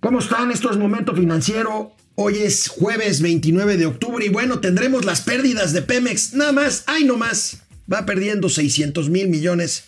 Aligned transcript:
¿Cómo 0.00 0.18
están? 0.18 0.50
Esto 0.50 0.70
es 0.70 0.78
Momento 0.78 1.14
Financiero. 1.14 1.92
Hoy 2.14 2.38
es 2.38 2.68
jueves 2.68 3.20
29 3.20 3.76
de 3.76 3.84
octubre 3.84 4.24
y 4.24 4.30
bueno, 4.30 4.58
tendremos 4.60 5.04
las 5.04 5.20
pérdidas 5.20 5.74
de 5.74 5.82
Pemex. 5.82 6.32
Nada 6.32 6.52
más, 6.52 6.84
ay 6.86 7.04
no 7.04 7.18
más. 7.18 7.58
Va 7.92 8.06
perdiendo 8.06 8.48
600 8.48 9.10
mil 9.10 9.28
millones 9.28 9.84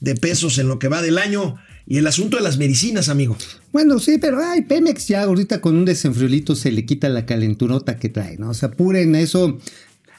de 0.00 0.16
pesos 0.16 0.58
en 0.58 0.66
lo 0.66 0.80
que 0.80 0.88
va 0.88 1.00
del 1.00 1.16
año. 1.16 1.58
Y 1.86 1.98
el 1.98 2.08
asunto 2.08 2.38
de 2.38 2.42
las 2.42 2.58
medicinas, 2.58 3.08
amigo. 3.08 3.36
Bueno, 3.70 4.00
sí, 4.00 4.18
pero 4.18 4.44
ay, 4.44 4.62
Pemex 4.62 5.06
ya 5.06 5.22
ahorita 5.22 5.60
con 5.60 5.76
un 5.76 5.84
desenfriolito 5.84 6.56
se 6.56 6.72
le 6.72 6.84
quita 6.84 7.08
la 7.08 7.24
calenturota 7.24 7.98
que 7.98 8.08
trae, 8.08 8.38
¿no? 8.38 8.50
O 8.50 8.54
sea, 8.54 8.70
apuren 8.70 9.14
eso. 9.14 9.60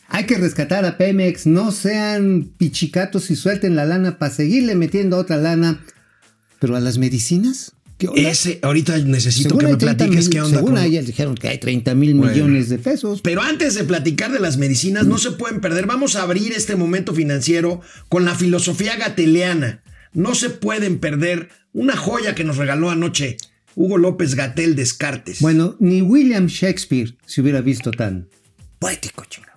Hay 0.07 0.25
que 0.25 0.37
rescatar 0.37 0.85
a 0.85 0.97
Pemex, 0.97 1.47
no 1.47 1.73
sean 1.73 2.49
pichicatos 2.57 3.29
y 3.29 3.35
suelten 3.35 3.75
la 3.75 3.83
lana 3.83 4.17
para 4.19 4.33
seguirle 4.33 4.75
metiendo 4.75 5.17
otra 5.17 5.35
lana. 5.35 5.83
Pero 6.59 6.77
a 6.77 6.79
las 6.79 6.97
medicinas, 6.97 7.73
¿qué 7.97 8.07
onda? 8.07 8.21
Ese, 8.29 8.59
ahorita 8.61 8.97
necesito 8.99 9.49
Según 9.49 9.59
que 9.59 9.65
me 9.65 9.71
hay 9.71 9.77
30 9.77 9.97
platiques 9.97 10.25
mil- 10.25 10.33
qué 10.33 10.41
onda. 10.41 10.57
Según 10.59 10.77
ayer 10.77 11.05
dijeron 11.05 11.35
que 11.35 11.47
hay 11.47 11.57
30 11.57 11.95
mil 11.95 12.13
Bueno. 12.15 12.31
millones 12.33 12.69
de 12.69 12.77
pesos. 12.79 13.21
Pero 13.21 13.41
antes 13.41 13.75
de 13.75 13.83
platicar 13.83 14.31
de 14.31 14.39
las 14.39 14.57
medicinas, 14.57 15.05
no 15.07 15.17
se 15.17 15.31
pueden 15.31 15.61
perder. 15.61 15.85
Vamos 15.85 16.15
a 16.15 16.23
abrir 16.23 16.51
este 16.53 16.75
momento 16.75 17.13
financiero 17.13 17.81
con 18.09 18.25
la 18.25 18.35
filosofía 18.35 18.95
gateliana. 18.97 19.81
No 20.13 20.35
se 20.35 20.49
pueden 20.49 20.99
perder 20.99 21.49
una 21.73 21.95
joya 21.95 22.35
que 22.35 22.43
nos 22.43 22.57
regaló 22.57 22.89
anoche 22.91 23.37
Hugo 23.75 23.97
López 23.97 24.35
Gatel 24.35 24.75
Descartes. 24.75 25.39
Bueno, 25.39 25.75
ni 25.79 26.01
William 26.03 26.45
Shakespeare 26.47 27.15
se 27.25 27.41
hubiera 27.41 27.61
visto 27.61 27.89
tan 27.91 28.27
poético, 28.77 29.25
chingado. 29.27 29.52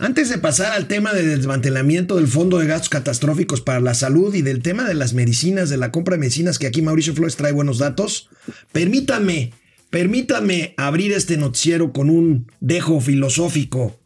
Antes 0.00 0.30
de 0.30 0.38
pasar 0.38 0.72
al 0.72 0.88
tema 0.88 1.12
del 1.12 1.28
desmantelamiento 1.28 2.16
del 2.16 2.26
Fondo 2.26 2.56
de 2.56 2.66
Gastos 2.66 2.88
Catastróficos 2.88 3.60
para 3.60 3.80
la 3.80 3.92
Salud 3.92 4.34
y 4.34 4.40
del 4.40 4.62
tema 4.62 4.88
de 4.88 4.94
las 4.94 5.12
medicinas, 5.12 5.68
de 5.68 5.76
la 5.76 5.92
compra 5.92 6.14
de 6.14 6.20
medicinas, 6.20 6.58
que 6.58 6.66
aquí 6.66 6.80
Mauricio 6.80 7.14
Flores 7.14 7.36
trae 7.36 7.52
buenos 7.52 7.76
datos, 7.76 8.30
permítanme, 8.72 9.52
permítanme 9.90 10.72
abrir 10.78 11.12
este 11.12 11.36
noticiero 11.36 11.92
con 11.92 12.08
un 12.08 12.50
dejo 12.60 13.02
filosófico 13.02 14.00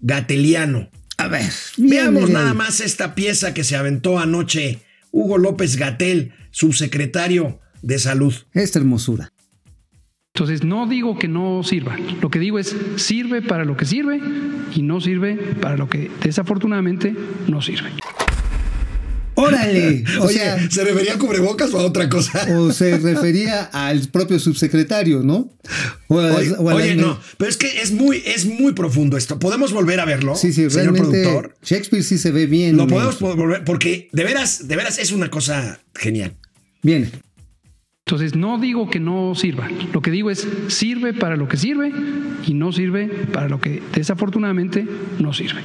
gateliano. 0.00 0.90
A 1.16 1.26
ver, 1.26 1.50
Veamos 1.76 2.30
nada 2.30 2.54
más 2.54 2.80
esta 2.80 3.16
pieza 3.16 3.52
que 3.52 3.64
se 3.64 3.74
aventó 3.74 4.20
anoche 4.20 4.78
Hugo 5.10 5.38
López 5.38 5.74
Gatel, 5.74 6.34
subsecretario 6.52 7.58
de 7.82 7.98
Salud. 7.98 8.32
Esta 8.52 8.78
hermosura. 8.78 9.31
Entonces, 10.34 10.64
no 10.64 10.86
digo 10.86 11.18
que 11.18 11.28
no 11.28 11.62
sirva. 11.62 11.94
Lo 12.22 12.30
que 12.30 12.38
digo 12.38 12.58
es, 12.58 12.74
sirve 12.96 13.42
para 13.42 13.66
lo 13.66 13.76
que 13.76 13.84
sirve 13.84 14.18
y 14.74 14.80
no 14.80 14.98
sirve 14.98 15.36
para 15.60 15.76
lo 15.76 15.90
que 15.90 16.10
desafortunadamente 16.22 17.14
no 17.48 17.60
sirve. 17.60 17.90
¡Órale! 19.34 20.04
O 20.20 20.24
Oye, 20.24 20.38
sea, 20.38 20.70
¿se 20.70 20.84
refería 20.84 21.14
a 21.14 21.18
cubrebocas 21.18 21.74
o 21.74 21.80
a 21.80 21.84
otra 21.84 22.08
cosa? 22.08 22.46
o 22.56 22.72
se 22.72 22.96
refería 22.96 23.64
al 23.64 24.08
propio 24.08 24.38
subsecretario, 24.38 25.22
¿no? 25.22 25.50
O 26.08 26.18
a 26.18 26.34
Oye, 26.34 26.52
o 26.52 26.70
a 26.70 26.74
las 26.74 26.82
oye, 26.82 26.96
no, 26.96 27.20
pero 27.36 27.50
es 27.50 27.58
que 27.58 27.82
es 27.82 27.92
muy, 27.92 28.22
es 28.24 28.46
muy 28.46 28.72
profundo 28.72 29.18
esto. 29.18 29.38
¿Podemos 29.38 29.74
volver 29.74 30.00
a 30.00 30.06
verlo? 30.06 30.34
Sí, 30.34 30.54
sí, 30.54 30.70
señor 30.70 30.94
realmente 30.94 31.24
productor? 31.24 31.56
Shakespeare 31.62 32.02
sí 32.02 32.16
se 32.16 32.30
ve 32.30 32.46
bien. 32.46 32.78
Lo 32.78 32.86
podemos 32.86 33.20
volver, 33.20 33.64
porque 33.64 34.08
de 34.12 34.24
veras, 34.24 34.66
de 34.66 34.76
veras 34.76 34.98
es 34.98 35.12
una 35.12 35.30
cosa 35.30 35.80
genial. 35.94 36.34
Viene. 36.82 37.10
Entonces, 38.06 38.34
no 38.34 38.58
digo 38.58 38.90
que 38.90 38.98
no 39.00 39.34
sirva. 39.34 39.68
Lo 39.92 40.02
que 40.02 40.10
digo 40.10 40.30
es, 40.30 40.46
sirve 40.68 41.14
para 41.14 41.36
lo 41.36 41.48
que 41.48 41.56
sirve 41.56 41.92
y 42.46 42.54
no 42.54 42.72
sirve 42.72 43.06
para 43.06 43.48
lo 43.48 43.60
que 43.60 43.82
desafortunadamente 43.94 44.86
no 45.18 45.32
sirve. 45.32 45.62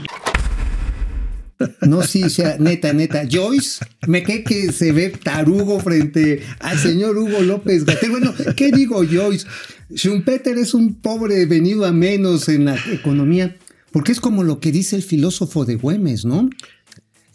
No, 1.82 2.04
sí, 2.04 2.24
o 2.24 2.30
sea, 2.30 2.58
neta, 2.60 2.94
neta. 2.94 3.24
Joyce, 3.30 3.84
me 4.08 4.22
cae 4.22 4.44
que 4.44 4.72
se 4.72 4.92
ve 4.92 5.10
tarugo 5.10 5.80
frente 5.80 6.44
al 6.60 6.78
señor 6.78 7.18
Hugo 7.18 7.42
López 7.42 7.84
Gatel. 7.84 8.12
Bueno, 8.12 8.34
¿qué 8.56 8.72
digo, 8.72 9.04
Joyce? 9.04 9.48
Schumpeter 9.90 10.58
es 10.60 10.76
un 10.76 11.02
pobre 11.02 11.46
venido 11.48 11.86
a 11.86 11.92
menos 11.92 12.48
en 12.50 12.66
la 12.66 12.78
economía, 12.92 13.56
porque 13.92 14.12
es 14.12 14.20
como 14.20 14.44
lo 14.44 14.60
que 14.60 14.72
dice 14.72 14.96
el 14.96 15.04
filósofo 15.04 15.66
de 15.66 15.76
Güemes, 15.76 16.26
¿no? 16.26 16.48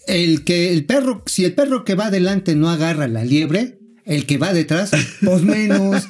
El 0.06 0.44
que 0.44 0.72
el 0.72 0.84
perro, 0.84 1.24
si 1.26 1.44
el 1.44 1.54
perro 1.54 1.84
que 1.84 1.96
va 1.96 2.06
adelante 2.06 2.54
no 2.54 2.70
agarra 2.70 3.08
la 3.08 3.24
liebre, 3.24 3.81
el 4.04 4.26
que 4.26 4.38
va 4.38 4.52
detrás, 4.52 4.90
pues 5.24 5.42
menos. 5.42 6.06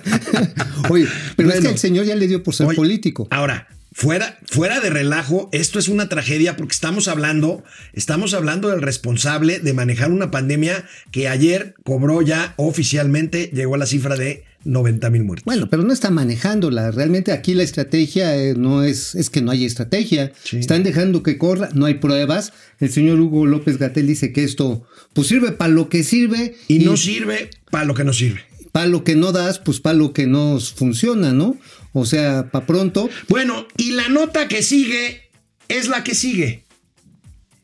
Oye, 0.90 1.06
pero 1.36 1.50
es 1.50 1.60
que 1.60 1.68
el 1.68 1.78
señor 1.78 2.04
ya 2.04 2.16
le 2.16 2.28
dio 2.28 2.42
por 2.42 2.54
ser 2.54 2.66
Oye, 2.66 2.76
político. 2.76 3.28
Ahora, 3.30 3.68
fuera, 3.92 4.38
fuera 4.46 4.80
de 4.80 4.90
relajo, 4.90 5.48
esto 5.52 5.78
es 5.78 5.88
una 5.88 6.08
tragedia 6.08 6.56
porque 6.56 6.72
estamos 6.72 7.08
hablando, 7.08 7.64
estamos 7.92 8.34
hablando 8.34 8.68
del 8.68 8.82
responsable 8.82 9.58
de 9.58 9.72
manejar 9.72 10.10
una 10.10 10.30
pandemia 10.30 10.84
que 11.10 11.28
ayer 11.28 11.74
cobró 11.84 12.22
ya 12.22 12.54
oficialmente, 12.56 13.50
llegó 13.52 13.74
a 13.74 13.78
la 13.78 13.86
cifra 13.86 14.16
de 14.16 14.44
90 14.64 15.08
mil 15.10 15.24
muertos. 15.24 15.44
Bueno, 15.44 15.68
pero 15.70 15.82
no 15.82 15.92
está 15.92 16.10
manejándola. 16.10 16.90
Realmente 16.90 17.32
aquí 17.32 17.54
la 17.54 17.62
estrategia 17.62 18.36
eh, 18.36 18.54
no 18.56 18.82
es, 18.82 19.14
es 19.14 19.30
que 19.30 19.40
no 19.40 19.50
hay 19.50 19.64
estrategia. 19.64 20.32
Sí. 20.44 20.58
Están 20.58 20.82
dejando 20.82 21.22
que 21.22 21.38
corra, 21.38 21.70
no 21.74 21.86
hay 21.86 21.94
pruebas. 21.94 22.52
El 22.78 22.90
señor 22.90 23.20
Hugo 23.20 23.46
López 23.46 23.78
Gatel 23.78 24.06
dice 24.06 24.32
que 24.32 24.44
esto 24.44 24.86
pues 25.12 25.28
sirve 25.28 25.52
para 25.52 25.72
lo 25.72 25.88
que 25.88 26.04
sirve 26.04 26.56
y 26.68 26.80
no 26.80 26.96
sirve 26.96 27.50
para 27.70 27.84
lo 27.84 27.94
que 27.94 28.04
no 28.04 28.12
sirve. 28.12 28.40
para 28.72 28.86
lo 28.86 29.02
que 29.02 29.16
no 29.16 29.32
das, 29.32 29.58
pues 29.58 29.80
para 29.80 29.96
lo 29.96 30.12
que 30.12 30.26
no 30.26 30.58
funciona, 30.60 31.32
¿no? 31.32 31.56
O 31.92 32.04
sea, 32.06 32.50
para 32.50 32.66
pronto. 32.66 33.08
Bueno, 33.28 33.66
y 33.76 33.92
la 33.92 34.08
nota 34.08 34.46
que 34.46 34.62
sigue 34.62 35.22
es 35.68 35.88
la 35.88 36.04
que 36.04 36.14
sigue. 36.14 36.64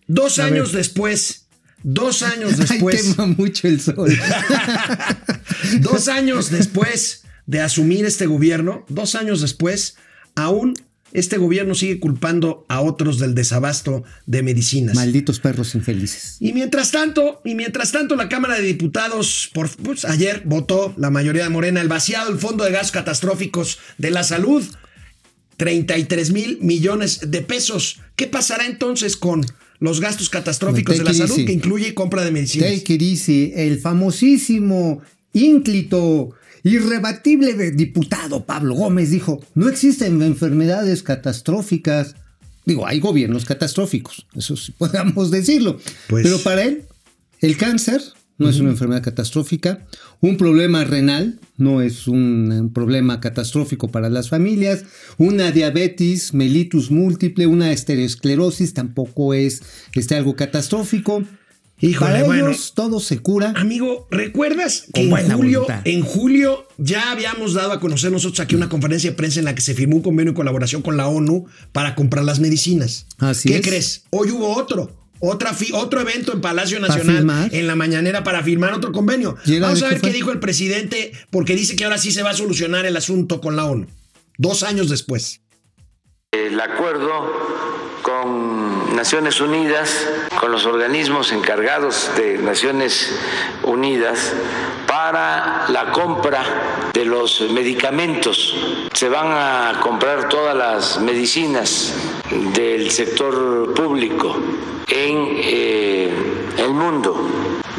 Dos 0.09 0.39
A 0.39 0.47
años 0.47 0.73
ver. 0.73 0.79
después, 0.79 1.47
dos 1.83 2.23
años 2.23 2.53
Ay, 2.59 2.67
después, 2.69 3.03
quema 3.15 3.27
mucho 3.27 3.69
el 3.69 3.81
sol. 3.81 4.11
dos 5.81 6.09
años 6.09 6.51
después 6.51 7.23
de 7.47 7.61
asumir 7.61 8.05
este 8.05 8.27
gobierno, 8.27 8.85
dos 8.89 9.15
años 9.15 9.41
después, 9.41 9.97
aún 10.35 10.75
este 11.13 11.39
gobierno 11.39 11.75
sigue 11.75 12.01
culpando 12.01 12.67
a 12.69 12.81
otros 12.81 13.19
del 13.19 13.35
desabasto 13.35 14.05
de 14.27 14.43
medicinas. 14.43 14.95
Malditos 14.95 15.41
perros 15.41 15.75
infelices. 15.75 16.37
Y 16.41 16.53
mientras 16.53 16.91
tanto, 16.91 17.41
y 17.45 17.55
mientras 17.55 17.93
tanto, 17.93 18.17
la 18.17 18.29
Cámara 18.29 18.57
de 18.57 18.63
Diputados 18.63 19.51
por, 19.55 19.71
pues, 19.77 20.05
ayer 20.05 20.43
votó 20.45 20.95
la 20.99 21.11
mayoría 21.11 21.45
de 21.45 21.51
Morena 21.51 21.81
el 21.81 21.89
vaciado 21.89 22.31
del 22.31 22.39
Fondo 22.39 22.65
de 22.65 22.73
Gastos 22.73 22.93
Catastróficos 22.93 23.79
de 23.99 24.11
la 24.11 24.25
Salud, 24.25 24.65
33 25.57 26.33
mil 26.33 26.59
millones 26.61 27.31
de 27.31 27.41
pesos. 27.41 28.01
¿Qué 28.17 28.27
pasará 28.27 28.67
entonces 28.67 29.17
con 29.17 29.47
los 29.79 30.01
gastos 30.01 30.31
catastróficos 30.31 30.99
de 30.99 31.05
la 31.05 31.13
salud 31.13 31.33
easy. 31.33 31.45
que 31.45 31.53
incluye 31.53 31.95
compra 31.95 32.25
de 32.25 32.31
medicinas? 32.31 32.71
Take 32.71 32.95
it 32.95 33.03
easy, 33.03 33.53
el 33.55 33.79
famosísimo, 33.79 35.03
ínclito, 35.33 36.31
irrebatible 36.65 37.55
de- 37.55 37.71
diputado 37.73 38.45
Pablo 38.45 38.75
Gómez 38.75 39.11
dijo, 39.11 39.41
no 39.55 39.69
existen 39.69 40.23
enfermedades 40.23 41.03
catastróficas. 41.03 42.15
Digo, 42.65 42.87
hay 42.87 42.99
gobiernos 43.01 43.45
catastróficos, 43.45 44.27
eso 44.35 44.57
sí 44.57 44.73
podamos 44.77 45.31
decirlo. 45.31 45.79
Pues- 46.09 46.25
Pero 46.25 46.39
para 46.41 46.65
él, 46.65 46.83
el 47.41 47.57
cáncer 47.57 48.03
no 48.39 48.51
es 48.51 48.59
una 48.61 48.71
enfermedad 48.71 49.03
catastrófica, 49.03 49.87
un 50.21 50.37
problema 50.37 50.85
renal 50.85 51.41
no 51.57 51.81
es 51.81 52.07
un, 52.07 52.53
un 52.53 52.73
problema 52.73 53.19
catastrófico 53.21 53.89
para 53.89 54.11
las 54.11 54.29
familias, 54.29 54.85
una 55.17 55.53
diabetes 55.53 56.35
mellitus 56.35 56.91
múltiple, 56.91 57.47
una 57.47 57.73
estereosclerosis 57.73 58.75
tampoco 58.75 59.33
es 59.33 59.63
este, 59.95 60.17
algo 60.17 60.37
catastrófico. 60.37 61.23
Híjole, 61.79 62.11
Para 62.13 62.25
bueno. 62.25 62.47
ellos 62.49 62.73
todo 62.75 63.01
se 63.01 63.19
cura. 63.19 63.53
Amigo, 63.57 64.09
¿recuerdas 64.11 64.85
que 64.95 65.03
en 65.03 65.11
julio, 65.11 65.61
voluntad. 65.63 65.87
en 65.87 66.01
julio 66.03 66.67
ya 66.79 67.11
habíamos 67.13 67.53
dado 67.53 67.73
a 67.73 67.81
conocer 67.81 68.11
nosotros 68.11 68.41
aquí 68.41 68.55
una 68.55 68.69
conferencia 68.71 69.11
de 69.11 69.17
prensa 69.17 69.41
en 69.41 69.45
la 69.45 69.55
que 69.55 69.61
se 69.61 69.75
firmó 69.75 69.97
un 69.97 70.03
convenio 70.03 70.33
de 70.33 70.37
colaboración 70.37 70.81
con 70.81 70.97
la 70.97 71.07
ONU 71.07 71.47
para 71.73 71.95
comprar 71.95 72.25
las 72.25 72.41
medicinas? 72.41 73.07
Así 73.19 73.51
¿Qué 73.51 73.57
es. 73.57 73.63
crees? 73.67 74.03
Hoy 74.11 74.31
hubo 74.31 74.57
otro. 74.57 74.91
Otra 75.19 75.55
fi- 75.55 75.73
otro 75.73 76.01
evento 76.03 76.33
en 76.35 76.43
Palacio 76.43 76.79
¿Para 76.81 76.95
Nacional 76.95 77.49
en 77.53 77.67
la 77.67 77.75
mañanera 77.75 78.23
para 78.23 78.43
firmar 78.43 78.75
otro 78.75 78.93
convenio. 78.93 79.37
¿Y 79.47 79.55
era 79.57 79.67
Vamos 79.69 79.83
a 79.83 79.89
ver 79.89 80.01
qué 80.01 80.13
dijo 80.13 80.31
el 80.31 80.41
presidente, 80.41 81.13
porque 81.31 81.55
dice 81.57 81.75
que 81.75 81.85
ahora 81.85 81.97
sí 81.99 82.11
se 82.13 82.23
va 82.23 82.31
a 82.31 82.35
solucionar 82.35 82.85
el 82.85 82.97
asunto 82.97 83.41
con 83.41 83.57
la 83.57 83.65
ONU. 83.65 83.87
Dos 84.39 84.63
años 84.63 84.91
después. 84.91 85.41
El 86.45 86.61
acuerdo 86.61 87.33
con 88.03 88.95
Naciones 88.95 89.41
Unidas, 89.41 90.07
con 90.39 90.53
los 90.53 90.67
organismos 90.67 91.33
encargados 91.33 92.11
de 92.15 92.37
Naciones 92.37 93.19
Unidas, 93.63 94.35
para 94.87 95.65
la 95.69 95.91
compra 95.93 96.91
de 96.93 97.07
los 97.07 97.41
medicamentos. 97.53 98.55
Se 98.93 99.09
van 99.09 99.29
a 99.29 99.81
comprar 99.81 100.29
todas 100.29 100.55
las 100.55 101.01
medicinas 101.01 101.95
del 102.53 102.91
sector 102.91 103.73
público 103.73 104.37
en 104.89 105.39
eh, 105.43 106.13
el 106.59 106.71
mundo, 106.75 107.29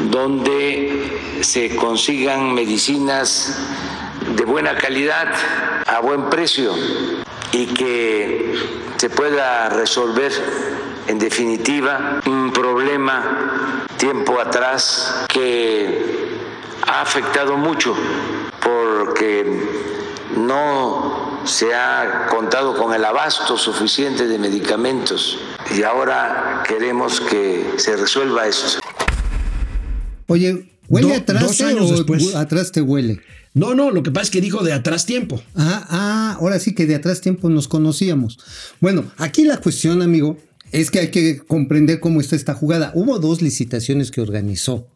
donde 0.00 1.38
se 1.42 1.76
consigan 1.76 2.54
medicinas 2.54 3.56
de 4.34 4.44
buena 4.44 4.76
calidad, 4.76 5.32
a 5.86 6.00
buen 6.00 6.28
precio 6.28 6.74
y 7.52 7.66
que 7.66 8.54
se 8.96 9.10
pueda 9.10 9.68
resolver 9.70 10.32
en 11.06 11.18
definitiva 11.18 12.20
un 12.26 12.52
problema 12.52 13.86
tiempo 13.96 14.40
atrás 14.40 15.24
que 15.32 16.28
ha 16.86 17.00
afectado 17.02 17.56
mucho 17.56 17.94
porque 18.62 19.46
no 20.36 21.40
se 21.44 21.74
ha 21.74 22.26
contado 22.28 22.76
con 22.76 22.92
el 22.92 23.04
abasto 23.04 23.56
suficiente 23.56 24.26
de 24.26 24.38
medicamentos 24.38 25.38
y 25.74 25.82
ahora 25.82 26.62
queremos 26.66 27.20
que 27.20 27.72
se 27.76 27.96
resuelva 27.96 28.46
esto. 28.46 28.80
Oye, 30.26 30.70
¿huele 30.88 31.08
Do- 31.08 31.14
atrás 31.14 31.42
dos 31.42 31.60
años 31.62 31.90
o 31.90 31.96
después. 31.96 32.34
atrás 32.34 32.70
te 32.72 32.82
huele? 32.82 33.20
No, 33.58 33.74
no, 33.74 33.90
lo 33.90 34.04
que 34.04 34.12
pasa 34.12 34.24
es 34.24 34.30
que 34.30 34.40
dijo 34.40 34.62
de 34.62 34.72
atrás 34.72 35.04
tiempo. 35.04 35.42
Ah, 35.56 35.84
ah, 35.90 36.36
ahora 36.38 36.60
sí 36.60 36.74
que 36.74 36.86
de 36.86 36.94
atrás 36.94 37.20
tiempo 37.20 37.50
nos 37.50 37.66
conocíamos. 37.66 38.38
Bueno, 38.80 39.04
aquí 39.16 39.42
la 39.42 39.56
cuestión, 39.56 40.00
amigo, 40.00 40.38
es 40.70 40.92
que 40.92 41.00
hay 41.00 41.08
que 41.08 41.38
comprender 41.38 41.98
cómo 41.98 42.20
está 42.20 42.36
esta 42.36 42.54
jugada. 42.54 42.92
Hubo 42.94 43.18
dos 43.18 43.42
licitaciones 43.42 44.12
que 44.12 44.20
organizó 44.20 44.86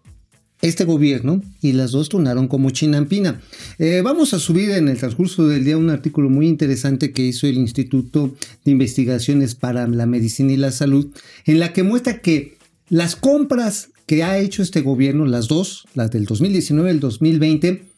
este 0.60 0.84
gobierno 0.84 1.42
y 1.60 1.72
las 1.72 1.90
dos 1.90 2.08
tronaron 2.08 2.46
como 2.46 2.70
chinampina. 2.70 3.40
Eh, 3.80 4.00
vamos 4.04 4.32
a 4.32 4.38
subir 4.38 4.70
en 4.70 4.86
el 4.86 4.96
transcurso 4.96 5.48
del 5.48 5.64
día 5.64 5.76
un 5.76 5.90
artículo 5.90 6.30
muy 6.30 6.46
interesante 6.46 7.10
que 7.10 7.22
hizo 7.22 7.48
el 7.48 7.56
Instituto 7.56 8.32
de 8.64 8.70
Investigaciones 8.70 9.56
para 9.56 9.88
la 9.88 10.06
Medicina 10.06 10.52
y 10.52 10.56
la 10.56 10.70
Salud, 10.70 11.08
en 11.46 11.58
la 11.58 11.72
que 11.72 11.82
muestra 11.82 12.20
que 12.20 12.58
las 12.88 13.16
compras 13.16 13.88
que 14.06 14.22
ha 14.22 14.38
hecho 14.38 14.62
este 14.62 14.82
gobierno, 14.82 15.26
las 15.26 15.48
dos, 15.48 15.84
las 15.94 16.12
del 16.12 16.26
2019 16.26 16.90
y 16.90 16.92
el 16.92 17.00
2020, 17.00 17.91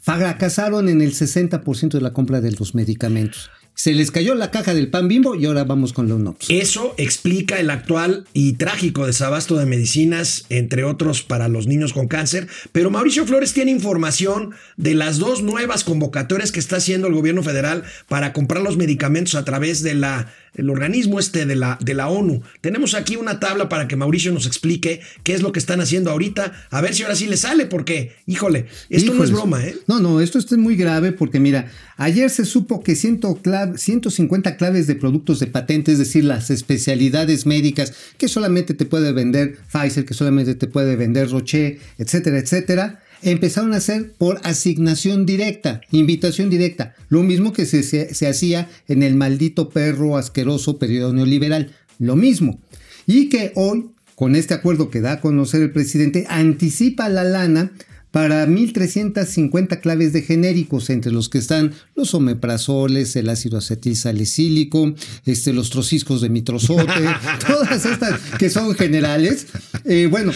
fracasaron 0.00 0.88
en 0.88 1.02
el 1.02 1.12
60% 1.12 1.90
de 1.90 2.00
la 2.00 2.12
compra 2.12 2.40
de 2.40 2.52
los 2.52 2.74
medicamentos. 2.74 3.50
Se 3.74 3.94
les 3.94 4.10
cayó 4.10 4.34
la 4.34 4.50
caja 4.50 4.74
del 4.74 4.90
pan 4.90 5.08
bimbo 5.08 5.36
y 5.36 5.46
ahora 5.46 5.64
vamos 5.64 5.94
con 5.94 6.06
la 6.06 6.14
UNOPS. 6.14 6.50
Eso 6.50 6.94
explica 6.98 7.58
el 7.60 7.70
actual 7.70 8.26
y 8.34 8.54
trágico 8.54 9.06
desabasto 9.06 9.56
de 9.56 9.64
medicinas, 9.64 10.44
entre 10.50 10.84
otros 10.84 11.22
para 11.22 11.48
los 11.48 11.66
niños 11.66 11.94
con 11.94 12.06
cáncer. 12.06 12.46
Pero 12.72 12.90
Mauricio 12.90 13.24
Flores 13.26 13.54
tiene 13.54 13.70
información 13.70 14.50
de 14.76 14.94
las 14.94 15.18
dos 15.18 15.42
nuevas 15.42 15.84
convocatorias 15.84 16.52
que 16.52 16.60
está 16.60 16.76
haciendo 16.76 17.06
el 17.06 17.14
gobierno 17.14 17.42
federal 17.42 17.84
para 18.06 18.34
comprar 18.34 18.62
los 18.62 18.76
medicamentos 18.76 19.34
a 19.34 19.46
través 19.46 19.82
de 19.82 19.94
la 19.94 20.30
el 20.54 20.70
organismo 20.70 21.18
este 21.20 21.46
de 21.46 21.56
la, 21.56 21.78
de 21.80 21.94
la 21.94 22.08
ONU. 22.08 22.42
Tenemos 22.60 22.94
aquí 22.94 23.16
una 23.16 23.40
tabla 23.40 23.68
para 23.68 23.88
que 23.88 23.96
Mauricio 23.96 24.32
nos 24.32 24.46
explique 24.46 25.00
qué 25.22 25.34
es 25.34 25.42
lo 25.42 25.52
que 25.52 25.58
están 25.58 25.80
haciendo 25.80 26.10
ahorita, 26.10 26.52
a 26.70 26.80
ver 26.80 26.94
si 26.94 27.02
ahora 27.02 27.14
sí 27.16 27.26
le 27.26 27.36
sale, 27.36 27.66
porque, 27.66 28.12
híjole, 28.26 28.66
esto 28.88 29.14
no 29.14 29.24
es 29.24 29.30
broma, 29.30 29.64
¿eh? 29.64 29.76
No, 29.86 30.00
no, 30.00 30.20
esto 30.20 30.38
está 30.38 30.56
muy 30.56 30.76
grave 30.76 31.12
porque 31.12 31.40
mira, 31.40 31.70
ayer 31.96 32.30
se 32.30 32.44
supo 32.44 32.82
que 32.82 32.96
100 32.96 33.20
clav- 33.20 33.76
150 33.76 34.56
claves 34.56 34.86
de 34.86 34.94
productos 34.96 35.40
de 35.40 35.46
patente, 35.46 35.92
es 35.92 35.98
decir, 35.98 36.24
las 36.24 36.50
especialidades 36.50 37.46
médicas 37.46 37.92
que 38.18 38.28
solamente 38.28 38.74
te 38.74 38.86
puede 38.86 39.12
vender 39.12 39.58
Pfizer, 39.72 40.04
que 40.04 40.14
solamente 40.14 40.54
te 40.54 40.66
puede 40.66 40.96
vender 40.96 41.30
Roche, 41.30 41.78
etcétera, 41.98 42.38
etcétera, 42.38 43.02
empezaron 43.22 43.72
a 43.74 43.78
hacer 43.78 44.12
por 44.18 44.40
asignación 44.44 45.26
directa, 45.26 45.80
invitación 45.92 46.50
directa, 46.50 46.94
lo 47.08 47.22
mismo 47.22 47.52
que 47.52 47.66
se, 47.66 47.82
se- 47.82 48.14
se 48.14 48.26
hacía 48.28 48.68
en 48.88 49.02
el 49.02 49.14
maldito 49.14 49.68
perro 49.70 50.16
asqueroso 50.16 50.78
periodo 50.78 51.12
neoliberal, 51.12 51.72
lo 51.98 52.16
mismo. 52.16 52.60
Y 53.06 53.28
que 53.28 53.52
hoy, 53.56 53.86
con 54.14 54.36
este 54.36 54.54
acuerdo 54.54 54.90
que 54.90 55.00
da 55.00 55.12
a 55.12 55.20
conocer 55.20 55.62
el 55.62 55.72
presidente, 55.72 56.26
anticipa 56.28 57.08
la 57.08 57.24
lana 57.24 57.72
para 58.10 58.44
1.350 58.46 59.80
claves 59.80 60.12
de 60.12 60.22
genéricos, 60.22 60.90
entre 60.90 61.12
los 61.12 61.28
que 61.28 61.38
están 61.38 61.72
los 61.94 62.12
omeprazoles, 62.14 63.14
el 63.16 63.28
ácido 63.28 63.58
acetil 63.58 63.94
salicílico, 63.96 64.94
este, 65.26 65.52
los 65.52 65.70
trociscos 65.70 66.20
de 66.20 66.28
mitrozote, 66.28 66.92
todas 67.46 67.84
estas 67.86 68.18
que 68.38 68.50
son 68.50 68.74
generales. 68.74 69.46
Eh, 69.84 70.08
bueno, 70.10 70.32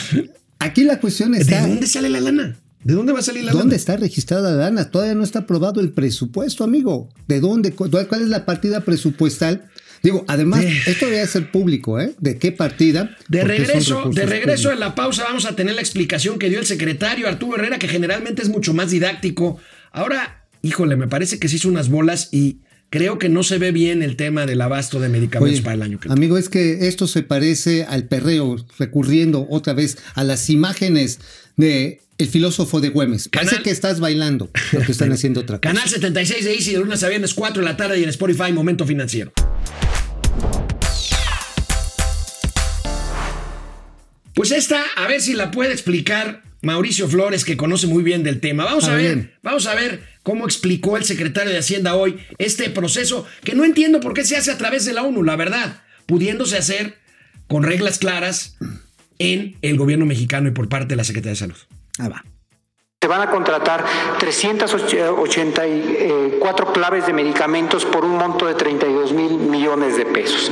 aquí 0.61 0.85
la 0.85 1.01
cuestión 1.01 1.33
¿De 1.33 1.39
está... 1.39 1.67
dónde 1.67 1.87
sale 1.87 2.11
la 2.11 2.21
lana? 2.21 2.57
¿De 2.85 2.95
dónde 2.95 3.13
va 3.13 3.21
a 3.21 3.23
salir 3.23 3.45
la 3.45 3.53
¿Dónde 3.53 3.67
lana? 3.67 3.77
está 3.77 3.97
registrada 3.97 4.51
la 4.51 4.57
lana? 4.65 4.91
Todavía 4.91 5.15
no 5.15 5.25
está 5.25 5.41
aprobado 5.41 5.81
el 5.81 5.91
presupuesto, 5.91 6.65
amigo. 6.65 7.09
¿De 7.27 7.41
dónde? 7.41 7.73
¿Cu- 7.73 7.91
¿Cuál 7.91 8.23
es 8.23 8.29
la 8.29 8.45
partida 8.45 8.81
presupuestal? 8.81 9.71
Digo, 10.03 10.25
además, 10.29 10.61
De- 10.61 10.77
esto 10.87 11.07
debe 11.07 11.27
ser 11.27 11.51
público, 11.51 11.99
¿eh? 11.99 12.15
¿De 12.21 12.39
qué 12.39 12.53
partida? 12.53 13.17
De 13.29 13.43
regreso, 13.43 14.11
de 14.11 14.27
regreso 14.27 14.71
en 14.71 14.81
la 14.81 14.95
pausa 14.95 15.25
vamos 15.25 15.47
a 15.47 15.57
tener 15.57 15.75
la 15.75 15.81
explicación 15.81 16.39
que 16.39 16.51
dio 16.51 16.59
el 16.61 16.67
secretario 16.67 17.27
Arturo 17.27 17.57
Herrera, 17.57 17.79
que 17.79 17.89
generalmente 17.89 18.43
es 18.43 18.51
mucho 18.51 18.75
más 18.75 18.91
didáctico. 18.91 19.59
Ahora, 19.91 20.45
híjole, 20.61 20.97
me 20.97 21.09
parece 21.09 21.39
que 21.39 21.49
se 21.49 21.57
hizo 21.57 21.71
unas 21.71 21.89
bolas 21.89 22.29
y 22.33 22.59
creo 22.95 23.19
que 23.19 23.29
no 23.29 23.43
se 23.43 23.59
ve 23.59 23.73
bien 23.73 24.05
el 24.05 24.15
tema 24.15 24.47
del 24.47 24.61
abasto 24.61 25.01
de 25.01 25.09
medicamentos 25.09 25.57
Oye, 25.57 25.65
para 25.65 25.75
el 25.75 25.83
año 25.83 25.99
que 25.99 26.07
viene. 26.07 26.17
amigo, 26.17 26.39
es 26.39 26.49
que 26.49 26.87
esto 26.87 27.09
se 27.09 27.25
parece 27.25 27.83
al 27.83 28.07
perreo, 28.07 28.55
recurriendo 28.79 29.49
otra 29.51 29.73
vez 29.73 29.99
a 30.15 30.23
las 30.23 30.49
imágenes 30.49 31.19
de 31.57 32.01
el 32.19 32.29
filósofo 32.29 32.81
de 32.81 32.91
Güemes. 32.91 33.29
Parece 33.31 33.63
que 33.65 33.71
estás 33.71 33.99
bailando, 33.99 34.49
lo 34.71 34.81
que 34.83 34.93
están 34.93 35.11
haciendo 35.13 35.41
otra 35.41 35.59
cosa. 35.59 35.75
Canal 35.75 35.89
76 35.89 36.45
de 36.45 36.55
Easy 36.55 36.71
de 36.71 36.79
lunes 36.79 37.03
a 37.03 37.09
viernes 37.09 37.35
4 37.35 37.63
de 37.63 37.69
la 37.69 37.77
tarde 37.77 37.99
y 37.99 38.05
en 38.05 38.11
Spotify 38.11 38.53
Momento 38.53 38.87
Financiero. 38.87 39.33
Pues 44.35 44.53
esta, 44.53 44.85
a 44.95 45.09
ver 45.09 45.21
si 45.21 45.33
la 45.33 45.51
puede 45.51 45.73
explicar 45.73 46.45
Mauricio 46.65 47.09
Flores, 47.09 47.45
que 47.45 47.57
conoce 47.57 47.87
muy 47.87 48.03
bien 48.03 48.23
del 48.23 48.41
tema. 48.41 48.65
Vamos 48.65 48.89
a, 48.89 48.95
ver, 48.95 49.01
bien. 49.01 49.33
vamos 49.43 49.67
a 49.67 49.75
ver 49.75 50.03
cómo 50.23 50.45
explicó 50.45 50.97
el 50.97 51.05
secretario 51.05 51.53
de 51.53 51.59
Hacienda 51.59 51.95
hoy 51.95 52.19
este 52.39 52.71
proceso, 52.71 53.27
que 53.45 53.55
no 53.55 53.65
entiendo 53.65 54.01
por 54.01 54.15
qué 54.15 54.25
se 54.25 54.37
hace 54.37 54.51
a 54.51 54.59
través 54.59 54.85
de 54.85 54.93
la 54.93 55.03
ONU, 55.03 55.23
la 55.23 55.37
verdad, 55.37 55.83
pudiéndose 56.07 56.57
hacer 56.57 56.99
con 57.47 57.63
reglas 57.63 57.99
claras 57.99 58.57
en 59.19 59.57
el 59.63 59.77
gobierno 59.77 60.07
mexicano 60.07 60.49
y 60.49 60.53
por 60.53 60.69
parte 60.69 60.89
de 60.89 60.97
la 60.97 61.05
Secretaría 61.05 61.33
de 61.33 61.37
Salud. 61.37 61.57
Ah, 61.99 62.09
va. 62.09 62.25
Se 63.01 63.09
van 63.09 63.21
a 63.21 63.31
contratar 63.31 63.85
384 64.19 66.73
claves 66.73 67.07
de 67.07 67.13
medicamentos 67.13 67.85
por 67.85 68.03
un 68.03 68.17
monto 68.17 68.47
de 68.47 68.55
32 68.55 69.13
mil 69.13 69.33
millones 69.33 69.99
de 69.99 70.07
pesos. 70.07 70.51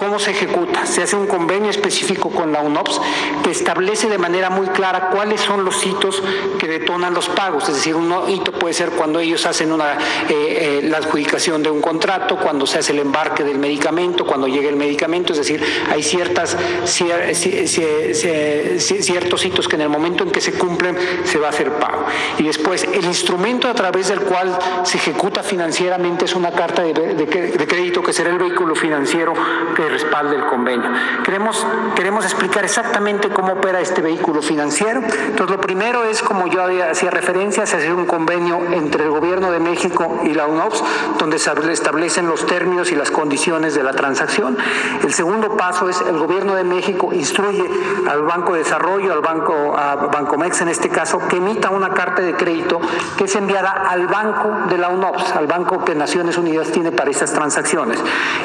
¿Cómo 0.00 0.18
se 0.18 0.30
ejecuta? 0.30 0.86
Se 0.86 1.02
hace 1.02 1.14
un 1.14 1.26
convenio 1.26 1.68
específico 1.68 2.30
con 2.30 2.52
la 2.52 2.62
UNOPS 2.62 2.98
que 3.44 3.50
establece 3.50 4.08
de 4.08 4.16
manera 4.16 4.48
muy 4.48 4.66
clara 4.68 5.10
cuáles 5.10 5.42
son 5.42 5.62
los 5.62 5.84
hitos 5.84 6.22
que 6.58 6.66
detonan 6.66 7.12
los 7.12 7.28
pagos. 7.28 7.68
Es 7.68 7.74
decir, 7.74 7.94
un 7.94 8.10
hito 8.30 8.50
puede 8.52 8.72
ser 8.72 8.92
cuando 8.92 9.18
ellos 9.20 9.44
hacen 9.44 9.72
una, 9.72 9.92
eh, 9.92 9.98
eh, 10.30 10.80
la 10.84 10.96
adjudicación 10.96 11.62
de 11.62 11.68
un 11.70 11.82
contrato, 11.82 12.38
cuando 12.38 12.66
se 12.66 12.78
hace 12.78 12.92
el 12.92 13.00
embarque 13.00 13.44
del 13.44 13.58
medicamento, 13.58 14.24
cuando 14.24 14.48
llega 14.48 14.70
el 14.70 14.76
medicamento. 14.76 15.34
Es 15.34 15.38
decir, 15.40 15.62
hay 15.92 16.02
ciertas, 16.02 16.56
cier- 16.86 17.32
ci- 17.32 17.64
ci- 17.64 18.12
ci- 18.14 18.76
ci- 18.76 19.02
ciertos 19.02 19.44
hitos 19.44 19.68
que 19.68 19.76
en 19.76 19.82
el 19.82 19.90
momento 19.90 20.24
en 20.24 20.30
que 20.30 20.40
se 20.40 20.52
cumplen 20.54 20.96
se 21.24 21.38
va 21.38 21.48
a 21.48 21.50
hacer 21.50 21.72
pago. 21.72 22.06
Y 22.38 22.44
después, 22.44 22.84
el 22.84 23.04
instrumento 23.04 23.68
a 23.68 23.74
través 23.74 24.08
del 24.08 24.20
cual 24.20 24.58
se 24.82 24.96
ejecuta 24.96 25.42
financieramente 25.42 26.24
es 26.24 26.34
una 26.34 26.52
carta 26.52 26.82
de- 26.84 26.94
de 26.94 27.66
crédito 27.66 28.02
que 28.02 28.14
será 28.14 28.30
el 28.30 28.38
vehículo 28.38 28.74
financiero 28.74 29.34
que 29.76 29.89
respalde 29.90 30.36
el 30.36 30.46
convenio. 30.46 30.90
Queremos, 31.24 31.66
queremos 31.94 32.24
explicar 32.24 32.64
exactamente 32.64 33.28
cómo 33.28 33.54
opera 33.54 33.80
este 33.80 34.00
vehículo 34.00 34.42
financiero. 34.42 35.00
Entonces, 35.00 35.50
lo 35.50 35.60
primero 35.60 36.04
es, 36.04 36.22
como 36.22 36.46
yo 36.46 36.62
hacía 36.90 37.10
referencia, 37.10 37.66
se 37.66 37.76
hace 37.76 37.92
un 37.92 38.06
convenio 38.06 38.58
entre 38.72 39.04
el 39.04 39.10
Gobierno 39.10 39.50
de 39.50 39.60
México 39.60 40.20
y 40.24 40.34
la 40.34 40.46
UNOPS, 40.46 40.82
donde 41.18 41.38
se 41.38 41.50
establecen 41.72 42.26
los 42.26 42.46
términos 42.46 42.92
y 42.92 42.96
las 42.96 43.10
condiciones 43.10 43.74
de 43.74 43.82
la 43.82 43.92
transacción. 43.92 44.56
El 45.02 45.12
segundo 45.12 45.56
paso 45.56 45.88
es 45.88 46.00
el 46.00 46.18
Gobierno 46.18 46.54
de 46.54 46.64
México 46.64 47.10
instruye 47.12 47.68
al 48.08 48.22
Banco 48.22 48.54
de 48.54 48.60
Desarrollo, 48.60 49.12
al 49.12 49.20
Banco, 49.20 49.76
a 49.76 49.96
Bancomex 49.96 50.60
en 50.60 50.68
este 50.68 50.88
caso, 50.88 51.20
que 51.28 51.36
emita 51.36 51.70
una 51.70 51.90
carta 51.90 52.22
de 52.22 52.34
crédito 52.34 52.80
que 53.16 53.24
es 53.24 53.34
enviada 53.36 53.70
al 53.70 54.06
banco 54.06 54.68
de 54.68 54.78
la 54.78 54.88
UNOPS, 54.88 55.32
al 55.36 55.46
banco 55.46 55.84
que 55.84 55.94
Naciones 55.94 56.38
Unidas 56.38 56.70
tiene 56.70 56.92
para 56.92 57.10
estas 57.10 57.32
transacciones. 57.32 57.98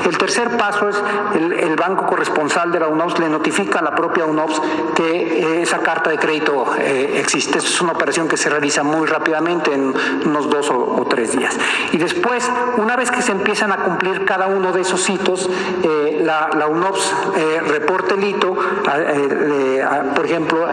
El 0.06 0.18
tercer 0.18 0.58
paso 0.58 0.90
es 0.90 1.02
el, 1.36 1.75
banco 1.75 2.06
corresponsal 2.06 2.72
de 2.72 2.80
la 2.80 2.88
UNOPS 2.88 3.20
le 3.20 3.30
notifica 3.30 3.80
a 3.80 3.82
la 3.82 3.94
propia 3.94 4.25
UNOPS 4.25 4.62
que 4.96 5.39
eh, 5.42 5.62
esa 5.62 5.80
carta 5.80 6.10
de 6.10 6.18
crédito 6.18 6.65
eh, 6.80 7.18
existe. 7.20 7.58
Es 7.58 7.82
una 7.82 7.92
operación 7.92 8.27
que 8.27 8.38
se 8.38 8.50
realiza 8.50 8.84
muy 8.84 9.06
rápidamente 9.08 9.74
en 9.74 9.94
unos 10.25 10.50
dos 10.50 10.70
o, 10.72 11.06
tres 11.10 11.38
días. 11.38 11.56
Y 11.92 11.98
después, 11.98 12.50
una 12.77 12.96
vez 12.96 13.12
que 13.12 13.22
se 13.22 13.32
empiezan 13.32 13.72
a 13.72 13.77
cumplir 13.77 14.25
cada 14.25 14.48
uno 14.48 14.72
de 14.72 14.82
esos 14.82 15.08
hitos, 15.10 15.50
eh, 15.84 16.22
la, 16.24 16.50
la 16.58 16.68
UNOPS 16.68 17.13
eh, 17.38 17.62
reporta 17.68 18.15
el 18.15 18.24
hito, 18.24 18.56
eh, 18.96 19.86
por 20.15 20.25
ejemplo, 20.25 20.65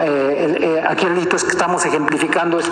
aquí 0.87 1.05
el 1.05 1.17
hito 1.17 1.35
es 1.35 1.43
que 1.43 1.51
estamos 1.51 1.85
ejemplificando 1.85 2.59
es 2.59 2.69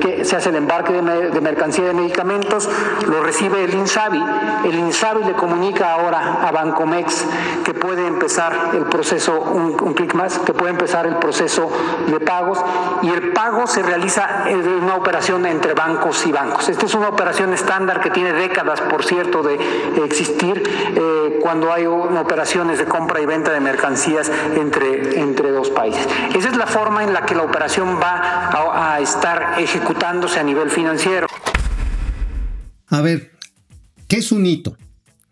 que 0.00 0.24
se 0.24 0.36
hace 0.36 0.48
el 0.48 0.56
embarque 0.56 0.92
de, 0.92 1.02
me- 1.02 1.30
de 1.30 1.40
mercancía 1.40 1.84
de 1.84 1.94
medicamentos, 1.94 2.68
lo 3.06 3.22
recibe 3.22 3.64
el 3.64 3.74
INSABI, 3.74 4.22
el 4.64 4.74
INSABI 4.78 5.24
le 5.24 5.32
comunica 5.34 5.92
ahora 5.92 6.38
a 6.46 6.50
Bancomex 6.86 7.24
que 7.64 7.74
puede 7.74 8.06
empezar 8.06 8.70
el 8.74 8.84
proceso, 8.84 9.40
un, 9.40 9.76
un 9.80 9.94
clic 9.94 10.14
más, 10.14 10.38
que 10.38 10.52
puede 10.52 10.70
empezar 10.70 11.06
el 11.06 11.16
proceso 11.16 11.70
de 12.06 12.20
pagos 12.20 12.58
y 13.02 13.08
el 13.08 13.32
pago 13.32 13.66
se 13.66 13.82
realiza 13.82 14.48
en 14.48 14.60
una 14.66 14.94
operación 14.94 15.46
entre 15.46 15.74
bancos 15.74 16.26
y 16.26 16.32
bancos. 16.32 16.68
Esta 16.68 16.86
es 16.86 16.94
una 16.94 17.08
operación 17.08 17.52
estándar 17.52 18.00
que 18.00 18.10
tiene 18.10 18.32
décadas, 18.32 18.80
por 18.80 19.04
cierto, 19.04 19.42
de 19.42 19.58
existir 20.04 20.62
eh, 20.66 21.38
cuando 21.42 21.72
hay 21.72 21.86
operaciones 21.86 22.78
de 22.78 22.84
compra 22.84 23.20
y 23.20 23.26
venta 23.26 23.52
de 23.52 23.60
mercancías 23.60 24.30
entre, 24.54 25.20
entre 25.20 25.50
dos 25.50 25.70
países. 25.70 26.06
Esa 26.34 26.48
es 26.48 26.56
la 26.56 26.66
forma 26.66 27.02
en 27.02 27.12
la 27.12 27.26
que 27.26 27.34
la 27.34 27.42
operación 27.42 27.98
va 28.00 28.48
a, 28.50 28.94
a 28.94 29.00
estar 29.00 29.56
ejecutándose 29.58 30.38
a 30.38 30.42
nivel 30.42 30.70
financiero. 30.70 31.26
A 32.88 33.00
ver, 33.00 33.32
¿qué 34.08 34.18
es 34.18 34.30
un 34.30 34.46
hito? 34.46 34.76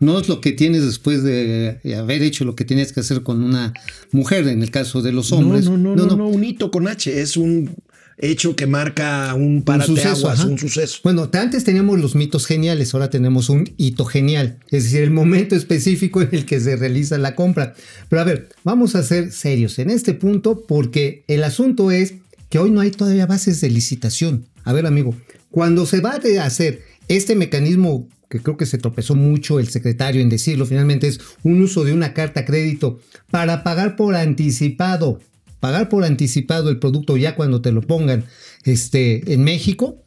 No 0.04 0.18
es 0.18 0.28
lo 0.28 0.40
que 0.40 0.52
tienes 0.52 0.84
después 0.84 1.22
de 1.22 1.78
haber 1.96 2.22
hecho 2.22 2.44
lo 2.44 2.54
que 2.54 2.64
tienes 2.64 2.92
que 2.92 3.00
hacer 3.00 3.22
con 3.22 3.42
una 3.42 3.72
mujer, 4.12 4.46
en 4.48 4.62
el 4.62 4.70
caso 4.70 5.02
de 5.02 5.12
los 5.12 5.32
hombres. 5.32 5.64
No, 5.64 5.76
no, 5.76 5.96
no, 5.96 6.06
no, 6.06 6.16
no, 6.16 6.28
un 6.28 6.44
hito 6.44 6.70
con 6.70 6.86
H. 6.88 7.20
Es 7.20 7.36
un 7.36 7.74
hecho 8.18 8.54
que 8.54 8.66
marca 8.66 9.34
un 9.34 9.62
parteaguas, 9.62 10.40
ajá. 10.40 10.46
un 10.46 10.58
suceso. 10.58 11.00
Bueno, 11.02 11.28
antes 11.32 11.64
teníamos 11.64 11.98
los 11.98 12.14
mitos 12.14 12.46
geniales, 12.46 12.94
ahora 12.94 13.10
tenemos 13.10 13.48
un 13.48 13.72
hito 13.76 14.04
genial, 14.04 14.58
es 14.70 14.84
decir, 14.84 15.02
el 15.02 15.10
momento 15.10 15.56
específico 15.56 16.22
en 16.22 16.28
el 16.32 16.46
que 16.46 16.60
se 16.60 16.76
realiza 16.76 17.18
la 17.18 17.34
compra. 17.34 17.74
Pero 18.08 18.22
a 18.22 18.24
ver, 18.24 18.48
vamos 18.62 18.94
a 18.94 19.02
ser 19.02 19.32
serios 19.32 19.78
en 19.78 19.90
este 19.90 20.14
punto 20.14 20.64
porque 20.66 21.24
el 21.28 21.42
asunto 21.44 21.90
es 21.90 22.14
que 22.50 22.58
hoy 22.58 22.70
no 22.70 22.80
hay 22.80 22.90
todavía 22.90 23.26
bases 23.26 23.60
de 23.60 23.70
licitación. 23.70 24.46
A 24.64 24.72
ver, 24.72 24.86
amigo, 24.86 25.14
cuando 25.50 25.86
se 25.86 26.00
va 26.00 26.12
a 26.12 26.44
hacer 26.44 26.82
este 27.08 27.34
mecanismo 27.34 28.08
que 28.34 28.42
creo 28.42 28.56
que 28.56 28.66
se 28.66 28.78
tropezó 28.78 29.14
mucho 29.14 29.60
el 29.60 29.68
secretario 29.68 30.20
en 30.20 30.28
decirlo, 30.28 30.66
finalmente 30.66 31.06
es 31.06 31.20
un 31.44 31.62
uso 31.62 31.84
de 31.84 31.92
una 31.92 32.14
carta 32.14 32.44
crédito 32.44 32.98
para 33.30 33.62
pagar 33.62 33.94
por 33.94 34.16
anticipado, 34.16 35.20
pagar 35.60 35.88
por 35.88 36.02
anticipado 36.02 36.68
el 36.68 36.80
producto 36.80 37.16
ya 37.16 37.36
cuando 37.36 37.62
te 37.62 37.70
lo 37.70 37.80
pongan 37.80 38.24
este, 38.64 39.32
en 39.32 39.44
México, 39.44 40.03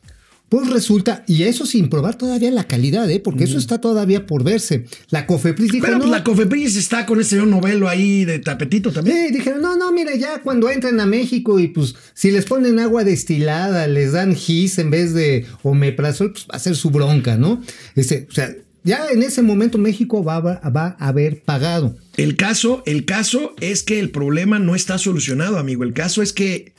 pues 0.49 0.69
resulta, 0.69 1.25
y 1.27 1.43
eso 1.43 1.65
sin 1.65 1.89
probar 1.89 2.15
todavía 2.15 2.49
la 2.51 2.63
calidad, 2.65 3.09
¿eh? 3.09 3.19
porque 3.19 3.43
eso 3.43 3.57
está 3.57 3.81
todavía 3.81 4.25
por 4.25 4.45
verse. 4.45 4.85
La 5.09 5.25
COFEPRIS 5.27 5.71
dijo, 5.73 5.85
Pero 5.85 5.97
no, 5.97 6.05
pues, 6.05 6.11
la 6.11 6.23
Cofepris 6.23 6.77
está 6.77 7.05
con 7.05 7.19
ese 7.19 7.35
novelo 7.37 7.89
ahí 7.89 8.23
de 8.23 8.39
tapetito 8.39 8.91
también. 8.91 9.27
Sí, 9.27 9.33
dijeron, 9.33 9.61
no, 9.61 9.75
no, 9.75 9.91
mira, 9.91 10.15
ya 10.15 10.41
cuando 10.41 10.69
entran 10.69 10.99
a 11.01 11.05
México 11.05 11.59
y 11.59 11.67
pues 11.67 11.95
si 12.13 12.31
les 12.31 12.45
ponen 12.45 12.79
agua 12.79 13.03
destilada, 13.03 13.87
les 13.87 14.13
dan 14.13 14.35
gis 14.35 14.79
en 14.79 14.89
vez 14.89 15.13
de 15.13 15.45
omeprazol, 15.63 16.31
pues 16.31 16.45
va 16.49 16.55
a 16.55 16.59
ser 16.59 16.77
su 16.77 16.91
bronca, 16.91 17.35
¿no? 17.35 17.61
Este, 17.95 18.27
o 18.29 18.33
sea, 18.33 18.55
ya 18.83 19.07
en 19.11 19.23
ese 19.23 19.41
momento 19.41 19.77
México 19.77 20.23
va, 20.23 20.39
va, 20.39 20.61
va 20.69 20.95
a 20.97 21.09
haber 21.09 21.41
pagado. 21.41 21.97
El 22.15 22.37
caso, 22.37 22.83
el 22.85 23.03
caso 23.03 23.53
es 23.59 23.83
que 23.83 23.99
el 23.99 24.11
problema 24.11 24.59
no 24.59 24.75
está 24.75 24.97
solucionado, 24.97 25.57
amigo. 25.57 25.83
El 25.83 25.91
caso 25.91 26.21
es 26.21 26.31
que 26.31 26.76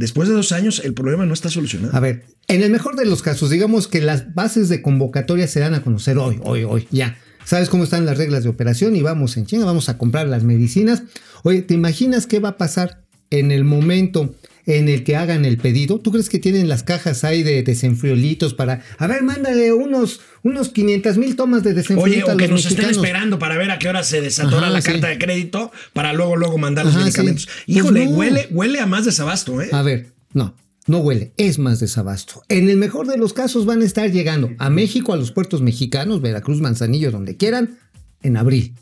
después 0.00 0.28
de 0.28 0.34
dos 0.34 0.50
años 0.50 0.80
el 0.82 0.94
problema 0.94 1.26
no 1.26 1.34
está 1.34 1.50
solucionado. 1.50 1.94
A 1.94 2.00
ver, 2.00 2.24
en 2.48 2.62
el 2.62 2.70
mejor 2.70 2.96
de 2.96 3.04
los 3.04 3.22
casos, 3.22 3.50
digamos 3.50 3.86
que 3.86 4.00
las 4.00 4.34
bases 4.34 4.70
de 4.70 4.80
convocatoria 4.80 5.46
se 5.46 5.60
dan 5.60 5.74
a 5.74 5.82
conocer 5.82 6.16
hoy, 6.16 6.40
hoy, 6.42 6.64
hoy, 6.64 6.88
ya. 6.90 7.18
¿Sabes 7.44 7.68
cómo 7.68 7.84
están 7.84 8.06
las 8.06 8.16
reglas 8.16 8.42
de 8.42 8.48
operación? 8.48 8.96
Y 8.96 9.02
vamos 9.02 9.36
en 9.36 9.44
China, 9.46 9.66
vamos 9.66 9.88
a 9.88 9.98
comprar 9.98 10.26
las 10.26 10.42
medicinas. 10.42 11.02
Oye, 11.42 11.62
¿te 11.62 11.74
imaginas 11.74 12.26
qué 12.26 12.38
va 12.38 12.50
a 12.50 12.56
pasar 12.56 13.02
en 13.30 13.50
el 13.50 13.64
momento 13.64 14.34
en 14.78 14.88
el 14.88 15.04
que 15.04 15.16
hagan 15.16 15.44
el 15.44 15.56
pedido? 15.58 15.98
¿Tú 16.00 16.10
crees 16.12 16.28
que 16.28 16.38
tienen 16.38 16.68
las 16.68 16.82
cajas 16.82 17.24
ahí 17.24 17.42
de 17.42 17.62
desenfriolitos 17.62 18.54
para, 18.54 18.82
a 18.98 19.06
ver, 19.06 19.22
mándale 19.22 19.72
unos, 19.72 20.20
unos 20.42 20.68
500 20.70 21.18
mil 21.18 21.36
tomas 21.36 21.62
de 21.62 21.70
Oye, 21.70 21.76
desenfriolito 21.80 22.26
o 22.26 22.30
a 22.32 22.36
que 22.36 22.48
los 22.48 22.64
nos 22.64 22.72
estén 22.72 22.90
esperando 22.90 23.38
para 23.38 23.56
ver 23.56 23.70
a 23.70 23.78
qué 23.78 23.88
hora 23.88 24.02
se 24.02 24.20
desatora 24.20 24.66
Ajá, 24.66 24.70
la 24.70 24.80
sí. 24.80 24.92
carta 24.92 25.08
de 25.08 25.18
crédito 25.18 25.72
para 25.92 26.12
luego, 26.12 26.36
luego 26.36 26.58
mandar 26.58 26.86
los 26.86 26.94
medicamentos. 26.96 27.42
sí. 27.44 27.48
Pues 27.66 27.76
Híjole, 27.78 28.04
no. 28.06 28.10
huele, 28.12 28.48
huele 28.50 28.80
a 28.80 28.86
más 28.86 29.04
desabasto, 29.04 29.60
¿eh? 29.60 29.68
A 29.72 29.82
ver, 29.82 30.12
no, 30.32 30.54
no 30.86 30.98
huele, 30.98 31.32
es 31.36 31.58
más 31.58 31.80
desabasto. 31.80 32.42
En 32.48 32.68
el 32.70 32.76
mejor 32.76 33.06
de 33.06 33.16
los 33.18 33.32
casos 33.32 33.66
van 33.66 33.82
a 33.82 33.84
estar 33.84 34.10
llegando 34.10 34.50
a 34.58 34.70
México, 34.70 35.12
a 35.12 35.16
los 35.16 35.32
puertos 35.32 35.62
mexicanos, 35.62 36.20
Veracruz, 36.20 36.60
Manzanillo, 36.60 37.10
donde 37.10 37.36
quieran, 37.36 37.78
en 38.22 38.36
abril. 38.36 38.74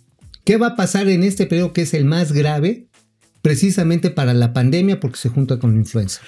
¿Qué 0.45 0.57
va 0.57 0.69
a 0.69 0.77
pasar 0.77 1.09
en 1.09 1.23
este 1.23 1.47
periodo 1.47 1.73
que 1.73 1.83
es 1.83 1.93
el 1.95 2.05
más 2.07 2.33
grave? 2.33 2.87
Precisamente 3.43 4.11
para 4.11 4.35
la 4.35 4.53
pandemia, 4.53 5.01
porque 5.01 5.19
se 5.19 5.29
junta 5.29 5.59
con 5.59 5.73
la 5.73 5.79
influenza. 5.79 6.21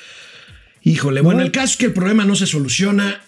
Híjole, 0.83 1.21
bueno, 1.21 1.43
el 1.43 1.53
caso 1.53 1.73
es 1.73 1.77
que 1.77 1.87
el 1.87 1.93
problema 1.93 2.25
no 2.25 2.37
se 2.37 2.47
soluciona. 2.47 3.21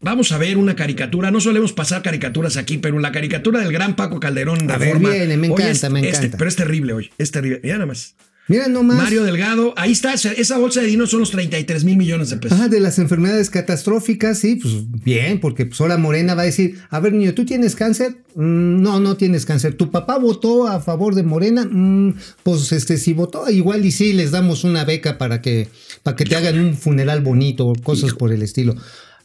Vamos 0.00 0.32
a 0.32 0.38
ver 0.38 0.58
una 0.58 0.74
caricatura. 0.76 1.30
No 1.30 1.40
solemos 1.40 1.72
pasar 1.72 2.02
caricaturas 2.02 2.56
aquí, 2.56 2.78
pero 2.78 2.98
la 2.98 3.12
caricatura 3.12 3.60
del 3.60 3.72
gran 3.72 3.96
Paco 3.96 4.20
Calderón 4.20 4.66
de 4.66 4.72
A 4.72 4.78
ver, 4.78 4.90
forma. 4.92 5.10
viene, 5.10 5.36
me 5.36 5.46
encanta, 5.46 5.70
es- 5.70 5.90
me 5.90 6.08
es- 6.08 6.18
encanta. 6.18 6.36
pero 6.38 6.48
es 6.48 6.56
terrible 6.56 6.92
hoy. 6.92 7.10
Es 7.18 7.30
terrible. 7.30 7.60
Mira 7.62 7.76
nada 7.76 7.86
más. 7.86 8.14
Mira 8.48 8.68
nomás. 8.68 8.96
Mario 8.96 9.24
Delgado, 9.24 9.74
ahí 9.76 9.92
está. 9.92 10.14
Esa 10.14 10.58
bolsa 10.58 10.80
de 10.80 10.86
dinero 10.86 11.06
son 11.08 11.20
los 11.20 11.32
33 11.32 11.84
mil 11.84 11.96
millones 11.96 12.30
de 12.30 12.36
pesos. 12.36 12.56
Ajá, 12.56 12.68
de 12.68 12.78
las 12.78 12.98
enfermedades 12.98 13.50
catastróficas, 13.50 14.38
sí, 14.38 14.56
pues 14.56 14.74
bien, 14.88 15.40
porque 15.40 15.66
pues 15.66 15.80
ahora 15.80 15.96
Morena 15.96 16.34
va 16.34 16.42
a 16.42 16.46
decir, 16.46 16.78
a 16.90 17.00
ver 17.00 17.12
niño, 17.12 17.34
¿tú 17.34 17.44
tienes 17.44 17.74
cáncer? 17.74 18.18
Mm, 18.36 18.82
no, 18.82 19.00
no 19.00 19.16
tienes 19.16 19.46
cáncer. 19.46 19.74
¿Tu 19.74 19.90
papá 19.90 20.18
votó 20.18 20.68
a 20.68 20.80
favor 20.80 21.16
de 21.16 21.24
Morena? 21.24 21.66
Mm, 21.68 22.14
pues 22.44 22.70
este, 22.70 22.98
si 22.98 23.14
votó, 23.14 23.50
igual 23.50 23.84
y 23.84 23.90
sí, 23.90 24.12
les 24.12 24.30
damos 24.30 24.62
una 24.62 24.84
beca 24.84 25.18
para 25.18 25.42
que, 25.42 25.68
para 26.04 26.16
que 26.16 26.24
te 26.24 26.36
hagan 26.36 26.58
un 26.58 26.76
funeral 26.76 27.22
bonito, 27.22 27.72
cosas 27.82 28.12
por 28.12 28.32
el 28.32 28.42
estilo. 28.42 28.76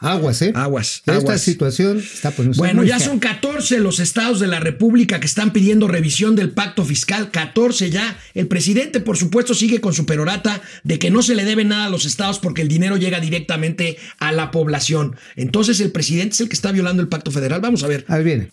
Aguas, 0.02 0.42
¿eh? 0.42 0.52
Aguas, 0.56 0.96
Esta 0.98 1.14
aguas. 1.14 1.42
situación 1.42 2.00
está 2.00 2.32
poniéndose 2.32 2.60
Bueno, 2.60 2.82
muy 2.82 2.88
ya 2.90 3.00
son 3.00 3.20
14 3.20 3.80
los 3.80 4.00
estados 4.00 4.40
de 4.40 4.48
la 4.48 4.60
República 4.60 5.20
que 5.20 5.28
están 5.28 5.54
pidiendo 5.54 5.88
revisión 5.88 6.36
del 6.36 6.50
pacto 6.50 6.84
fiscal. 6.84 7.30
14 7.30 7.92
ya. 7.92 8.18
El 8.34 8.48
presidente, 8.48 9.00
por 9.00 9.18
supuesto, 9.18 9.54
sigue 9.54 9.80
con 9.80 9.94
su 9.94 10.08
perorata 10.08 10.60
de 10.84 10.98
que 10.98 11.12
no 11.12 11.22
se 11.22 11.36
le 11.36 11.46
debe 11.46 11.66
nada 11.66 11.86
a 11.86 11.90
los 11.90 12.06
estados 12.06 12.40
porque 12.40 12.64
el 12.64 12.68
dinero 12.68 12.98
llega 12.98 13.20
directamente 13.20 13.98
a 14.18 14.32
la 14.32 14.50
población. 14.50 15.16
Entonces, 15.36 15.80
el 15.80 15.92
presidente 15.92 16.34
es 16.34 16.42
el 16.42 16.50
que 16.50 16.56
está 16.56 16.72
violando 16.72 17.04
el 17.04 17.08
pacto 17.08 17.30
federal. 17.30 17.62
Vamos 17.62 17.84
a 17.84 17.88
ver. 17.88 18.04
Ahí 18.08 18.24
viene. 18.24 18.50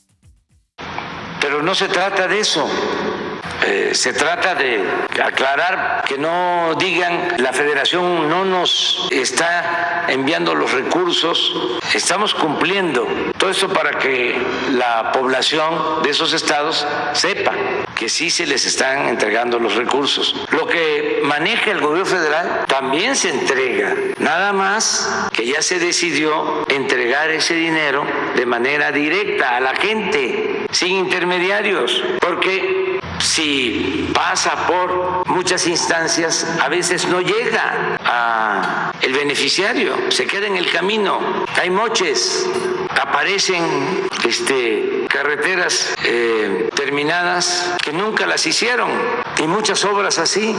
Pero 1.41 1.63
no 1.63 1.75
se 1.75 1.89
trata 1.89 2.29
de 2.29 2.41
eso. 2.41 2.69
Eh, 3.71 3.95
se 3.95 4.15
trata 4.15 4.55
de 4.55 4.83
aclarar 5.23 6.03
que 6.07 6.17
no 6.17 6.75
digan 6.79 7.35
la 7.37 7.53
federación 7.53 8.27
no 8.27 8.47
nos 8.47 9.09
está 9.11 10.07
enviando 10.09 10.55
los 10.55 10.73
recursos, 10.73 11.79
estamos 11.93 12.35
cumpliendo. 12.35 13.07
Todo 13.37 13.51
esto 13.51 13.69
para 13.69 13.99
que 13.99 14.41
la 14.71 15.13
población 15.13 16.03
de 16.03 16.09
esos 16.09 16.33
estados 16.33 16.87
sepa 17.13 17.53
que 17.95 18.09
sí 18.09 18.31
se 18.31 18.47
les 18.47 18.65
están 18.65 19.07
entregando 19.09 19.59
los 19.59 19.75
recursos. 19.75 20.35
Lo 20.51 20.67
que 20.67 21.21
maneja 21.25 21.71
el 21.71 21.81
gobierno 21.81 22.07
federal 22.07 22.65
también 22.69 23.17
se 23.17 23.29
entrega, 23.29 23.95
nada 24.19 24.55
más 24.55 25.29
que 25.35 25.45
ya 25.45 25.61
se 25.61 25.79
decidió 25.79 26.65
entregar 26.71 27.29
ese 27.31 27.55
dinero 27.55 28.07
de 28.35 28.47
manera 28.47 28.93
directa 28.93 29.57
a 29.57 29.61
la 29.61 29.75
gente, 29.75 30.67
sin 30.71 30.93
intermediarios, 30.93 32.03
porque 32.21 32.88
si 33.19 34.11
pasa 34.15 34.67
por 34.67 35.27
muchas 35.27 35.67
instancias, 35.67 36.47
a 36.61 36.69
veces 36.69 37.07
no 37.07 37.21
llega 37.21 37.99
a 38.05 38.93
el 39.01 39.13
beneficiario, 39.13 40.11
se 40.11 40.27
queda 40.27 40.47
en 40.47 40.57
el 40.57 40.71
camino, 40.71 41.21
hay 41.61 41.71
moches, 41.71 42.47
aparecen 43.01 44.09
este, 44.27 45.07
carreteras 45.09 45.95
eh, 46.05 46.69
terminadas 46.75 47.77
que 47.83 47.93
nunca 47.93 48.27
las 48.27 48.47
hicieron 48.47 48.91
y 49.39 49.47
muchas 49.47 49.85
obras 49.85 50.19
así. 50.19 50.55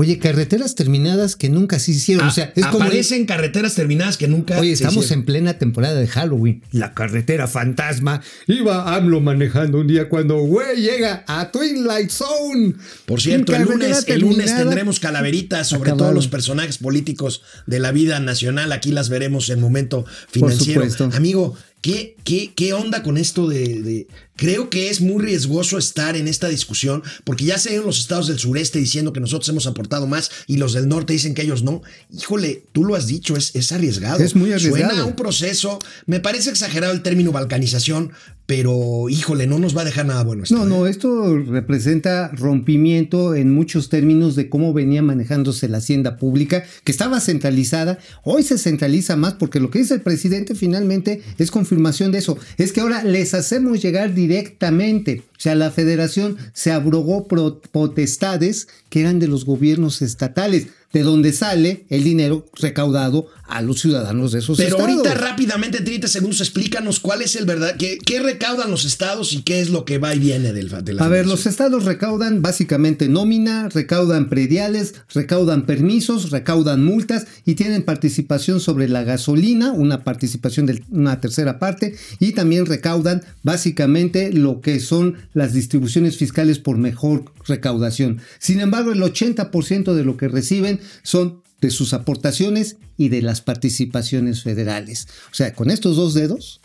Oye, 0.00 0.20
carreteras 0.20 0.76
terminadas 0.76 1.34
que 1.34 1.48
nunca 1.48 1.80
se 1.80 1.90
hicieron. 1.90 2.28
o 2.28 2.30
sea, 2.30 2.52
es 2.54 2.64
como. 2.66 2.84
Aparecen 2.84 3.26
carreteras 3.26 3.74
terminadas 3.74 4.16
que 4.16 4.28
nunca. 4.28 4.56
Oye, 4.60 4.76
se 4.76 4.84
estamos 4.84 5.06
hicieron. 5.06 5.22
en 5.22 5.26
plena 5.26 5.58
temporada 5.58 5.98
de 5.98 6.06
Halloween. 6.06 6.62
La 6.70 6.94
carretera 6.94 7.48
fantasma. 7.48 8.22
Iba 8.46 8.94
AMLO 8.94 9.20
manejando 9.20 9.80
un 9.80 9.88
día 9.88 10.08
cuando, 10.08 10.36
güey, 10.38 10.82
llega 10.82 11.24
a 11.26 11.50
Twilight 11.50 12.10
Zone. 12.10 12.74
Por 13.06 13.20
cierto, 13.20 13.56
el 13.56 13.64
lunes, 13.64 14.04
el 14.06 14.20
lunes 14.20 14.56
tendremos 14.56 15.00
calaveritas 15.00 15.66
sobre 15.66 15.90
todos 15.90 16.14
los 16.14 16.28
personajes 16.28 16.78
políticos 16.78 17.42
de 17.66 17.80
la 17.80 17.90
vida 17.90 18.20
nacional. 18.20 18.70
Aquí 18.70 18.92
las 18.92 19.08
veremos 19.08 19.50
en 19.50 19.60
momento 19.60 20.06
financiero. 20.30 20.82
supuesto. 20.82 21.10
Amigo, 21.16 21.56
¿Qué, 21.80 22.16
qué, 22.24 22.52
qué 22.56 22.72
onda 22.72 23.02
con 23.02 23.16
esto 23.18 23.48
de, 23.48 23.82
de- 23.82 24.06
Creo 24.36 24.70
que 24.70 24.88
es 24.88 25.00
muy 25.00 25.20
riesgoso 25.24 25.78
estar 25.78 26.14
en 26.14 26.28
esta 26.28 26.48
discusión, 26.48 27.02
porque 27.24 27.44
ya 27.44 27.58
se 27.58 27.70
ven 27.70 27.84
los 27.84 27.98
estados 27.98 28.28
del 28.28 28.38
sureste 28.38 28.78
diciendo 28.78 29.12
que 29.12 29.18
nosotros 29.18 29.48
hemos 29.48 29.66
aportado 29.66 30.06
más 30.06 30.30
y 30.46 30.58
los 30.58 30.74
del 30.74 30.86
norte 30.86 31.12
dicen 31.12 31.34
que 31.34 31.42
ellos 31.42 31.64
no. 31.64 31.82
Híjole, 32.16 32.62
tú 32.70 32.84
lo 32.84 32.94
has 32.94 33.08
dicho, 33.08 33.36
es, 33.36 33.56
es 33.56 33.72
arriesgado. 33.72 34.22
Es 34.22 34.36
muy 34.36 34.52
arriesgado. 34.52 34.90
Suena 34.90 35.02
a 35.02 35.06
un 35.06 35.16
proceso, 35.16 35.80
me 36.06 36.20
parece 36.20 36.50
exagerado 36.50 36.92
el 36.92 37.02
término 37.02 37.32
balcanización, 37.32 38.12
pero 38.46 39.08
híjole, 39.08 39.48
no 39.48 39.58
nos 39.58 39.76
va 39.76 39.82
a 39.82 39.84
dejar 39.84 40.06
nada 40.06 40.22
bueno 40.22 40.44
esto. 40.44 40.54
No, 40.54 40.64
¿eh? 40.64 40.68
no, 40.68 40.86
esto 40.86 41.36
representa 41.38 42.28
rompimiento 42.28 43.34
en 43.34 43.52
muchos 43.52 43.88
términos 43.88 44.36
de 44.36 44.48
cómo 44.48 44.72
venía 44.72 45.02
manejándose 45.02 45.68
la 45.68 45.78
hacienda 45.78 46.16
pública, 46.16 46.64
que 46.84 46.92
estaba 46.92 47.20
centralizada. 47.20 47.98
Hoy 48.22 48.44
se 48.44 48.56
centraliza 48.56 49.16
más 49.16 49.34
porque 49.34 49.58
lo 49.58 49.70
que 49.70 49.80
dice 49.80 49.94
el 49.94 50.00
presidente 50.02 50.54
finalmente 50.54 51.22
es 51.38 51.50
confirmación 51.68 52.12
de 52.12 52.18
eso. 52.18 52.38
Es 52.56 52.72
que 52.72 52.80
ahora 52.80 53.04
les 53.04 53.34
hacemos 53.34 53.82
llegar 53.82 54.14
directamente. 54.14 55.22
O 55.38 55.40
sea, 55.40 55.54
la 55.54 55.70
federación 55.70 56.36
se 56.52 56.72
abrogó 56.72 57.28
potestades 57.28 58.66
que 58.90 59.00
eran 59.00 59.20
de 59.20 59.28
los 59.28 59.44
gobiernos 59.44 60.02
estatales, 60.02 60.66
de 60.92 61.02
donde 61.02 61.32
sale 61.32 61.84
el 61.90 62.02
dinero 62.02 62.46
recaudado 62.54 63.26
a 63.46 63.62
los 63.62 63.80
ciudadanos 63.80 64.32
de 64.32 64.38
esos 64.38 64.56
Pero 64.56 64.76
estados. 64.76 64.90
ahorita 64.90 65.14
rápidamente, 65.14 65.78
en 65.78 65.84
30 65.84 66.08
segundos, 66.08 66.40
explícanos 66.40 67.00
cuál 67.00 67.22
es 67.22 67.36
el 67.36 67.44
verdad, 67.44 67.76
qué, 67.76 67.98
qué 68.04 68.20
recaudan 68.20 68.70
los 68.70 68.84
estados 68.84 69.32
y 69.32 69.42
qué 69.42 69.60
es 69.60 69.70
lo 69.70 69.84
que 69.84 69.98
va 69.98 70.14
y 70.14 70.18
viene 70.18 70.52
del, 70.52 70.70
de 70.84 70.92
la 70.94 71.04
A 71.04 71.08
ver, 71.08 71.26
los 71.26 71.46
estados 71.46 71.84
recaudan 71.84 72.40
básicamente 72.40 73.08
nómina, 73.08 73.68
recaudan 73.68 74.28
prediales, 74.28 74.94
recaudan 75.12 75.66
permisos, 75.66 76.30
recaudan 76.30 76.84
multas 76.84 77.26
y 77.44 77.54
tienen 77.54 77.82
participación 77.82 78.60
sobre 78.60 78.88
la 78.88 79.02
gasolina, 79.02 79.72
una 79.72 80.04
participación 80.04 80.66
de 80.66 80.82
una 80.90 81.20
tercera 81.20 81.58
parte, 81.58 81.96
y 82.18 82.32
también 82.32 82.66
recaudan 82.66 83.22
básicamente 83.42 84.32
lo 84.32 84.60
que 84.60 84.80
son 84.80 85.16
las 85.38 85.54
distribuciones 85.54 86.16
fiscales 86.16 86.58
por 86.58 86.76
mejor 86.76 87.32
recaudación. 87.46 88.20
Sin 88.38 88.60
embargo, 88.60 88.92
el 88.92 89.00
80% 89.00 89.94
de 89.94 90.04
lo 90.04 90.16
que 90.16 90.28
reciben 90.28 90.80
son 91.02 91.42
de 91.60 91.70
sus 91.70 91.94
aportaciones 91.94 92.76
y 92.96 93.08
de 93.08 93.22
las 93.22 93.40
participaciones 93.40 94.42
federales. 94.42 95.08
O 95.30 95.34
sea, 95.34 95.54
con 95.54 95.70
estos 95.70 95.96
dos 95.96 96.14
dedos, 96.14 96.60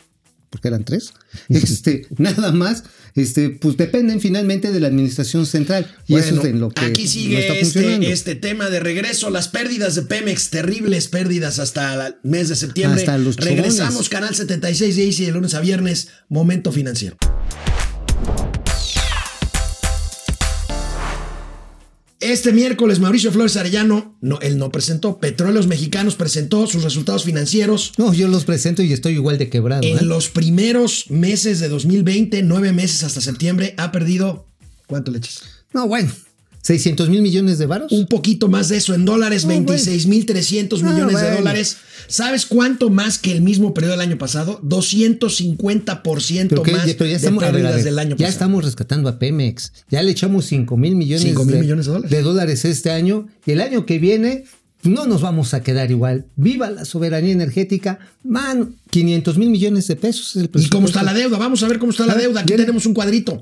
porque 0.50 0.68
eran 0.68 0.84
tres, 0.84 1.14
este, 1.50 2.08
nada 2.18 2.52
más, 2.52 2.84
este, 3.16 3.50
pues 3.50 3.78
dependen 3.78 4.20
finalmente 4.22 4.72
de 4.72 4.80
la 4.80 4.88
administración 4.88 5.46
central. 5.46 5.92
Y 6.08 6.16
eso 6.16 6.40
es 6.40 6.46
en 6.46 6.60
lo 6.60 6.70
que 6.70 6.86
aquí 6.86 7.04
no 7.04 7.10
sigue 7.10 7.40
está 7.40 7.54
este, 7.54 8.12
este 8.12 8.36
tema 8.36 8.70
de 8.70 8.80
regreso, 8.80 9.30
las 9.30 9.48
pérdidas 9.48 9.96
de 9.96 10.04
Pemex, 10.04 10.50
terribles 10.50 11.08
pérdidas 11.08 11.60
hasta 11.60 12.08
el 12.08 12.16
mes 12.24 12.50
de 12.50 12.56
septiembre. 12.56 13.02
Hasta 13.02 13.18
los 13.18 13.38
Regresamos, 13.38 13.94
chobones. 13.94 14.10
canal 14.10 14.36
76 14.36 14.96
de 14.96 15.06
Easy 15.06 15.26
de 15.26 15.32
lunes 15.32 15.54
a 15.54 15.62
viernes, 15.62 16.10
momento 16.30 16.72
financiero. 16.72 17.18
Este 22.24 22.54
miércoles 22.54 23.02
Mauricio 23.02 23.34
Flores 23.34 23.58
Arellano, 23.58 24.18
no, 24.22 24.40
él 24.40 24.58
no 24.58 24.72
presentó, 24.72 25.20
Petróleos 25.20 25.68
Mexicanos 25.68 26.16
presentó 26.16 26.68
sus 26.68 26.82
resultados 26.84 27.26
financieros 27.26 27.92
No, 27.98 28.14
yo 28.14 28.30
los 28.30 28.46
presento 28.46 28.82
y 28.82 28.94
estoy 28.94 29.16
igual 29.16 29.38
de 29.38 29.50
quebrado. 29.50 29.84
en 29.84 29.98
¿eh? 29.98 30.04
los 30.04 30.30
primeros 30.30 31.10
meses 31.10 31.60
de 31.60 31.68
2020, 31.68 32.42
nueve 32.44 32.72
meses 32.72 33.04
hasta 33.04 33.20
septiembre, 33.20 33.74
ha 33.78 33.92
perdido, 33.92 34.48
¿cuánto 34.88 35.12
le 35.12 35.18
echas? 35.18 35.44
No, 35.74 35.86
bueno, 35.90 36.14
600 36.64 37.10
mil 37.10 37.22
millones 37.22 37.58
de 37.60 37.66
varos. 37.66 37.92
Un 37.92 38.08
poquito 38.08 38.48
más 38.48 38.70
de 38.70 38.78
eso 38.78 38.94
en 38.96 39.04
dólares, 39.06 39.46
26 39.46 40.08
mil 40.08 40.26
300 40.26 40.82
No, 40.82 40.92
millones 40.94 41.22
de 41.22 41.32
dólares. 41.36 41.78
¿Sabes 42.08 42.46
cuánto 42.46 42.90
más 42.90 43.20
que 43.20 43.32
el 43.32 43.42
mismo 43.42 43.74
periodo 43.74 43.92
del 43.94 44.02
año 44.02 44.18
pasado? 44.18 44.60
250% 44.62 46.48
Pero, 46.50 46.64
más 46.64 46.82
pero 46.94 47.06
ya 47.06 47.12
de 47.12 47.14
estamos, 47.16 47.44
pérdidas 47.44 47.76
ver, 47.76 47.84
del 47.84 48.00
año 48.00 48.10
ya 48.12 48.16
pasado. 48.16 48.30
estamos 48.32 48.64
rescatando 48.66 49.10
a 49.10 49.20
Pemex. 49.20 49.74
Ya 49.90 50.02
le 50.04 50.12
echamos 50.12 50.46
5 50.46 50.78
mil 50.78 50.96
millones, 50.96 51.24
5 51.24 51.46
mil 51.46 51.58
millones 51.60 51.86
de 51.86 51.92
dólares. 51.92 52.24
dólares 52.24 52.66
este 52.66 52.92
año. 52.92 53.28
Y 53.46 53.52
el 53.52 53.62
año 53.62 53.86
que 53.86 54.00
viene 54.00 54.46
no 54.84 55.06
nos 55.06 55.22
vamos 55.22 55.54
a 55.54 55.62
quedar 55.64 55.92
igual. 55.92 56.26
Viva 56.36 56.70
la 56.70 56.86
soberanía 56.86 57.32
energética. 57.32 58.00
Man, 58.24 58.76
500 58.90 59.38
mil 59.38 59.50
millones 59.50 59.88
de 59.88 59.96
pesos. 59.96 60.36
es 60.36 60.44
el 60.44 60.50
¿Y 60.62 60.70
cómo 60.70 60.88
está 60.88 61.04
la 61.04 61.14
deuda? 61.14 61.38
Vamos 61.38 61.64
a 61.64 61.68
ver 61.68 61.80
cómo 61.80 61.92
está 61.92 62.06
la 62.06 62.14
A 62.14 62.16
ver, 62.16 62.26
deuda. 62.26 62.42
Aquí 62.42 62.48
viene. 62.54 62.64
tenemos 62.64 62.86
un 62.86 62.94
cuadrito. 62.94 63.42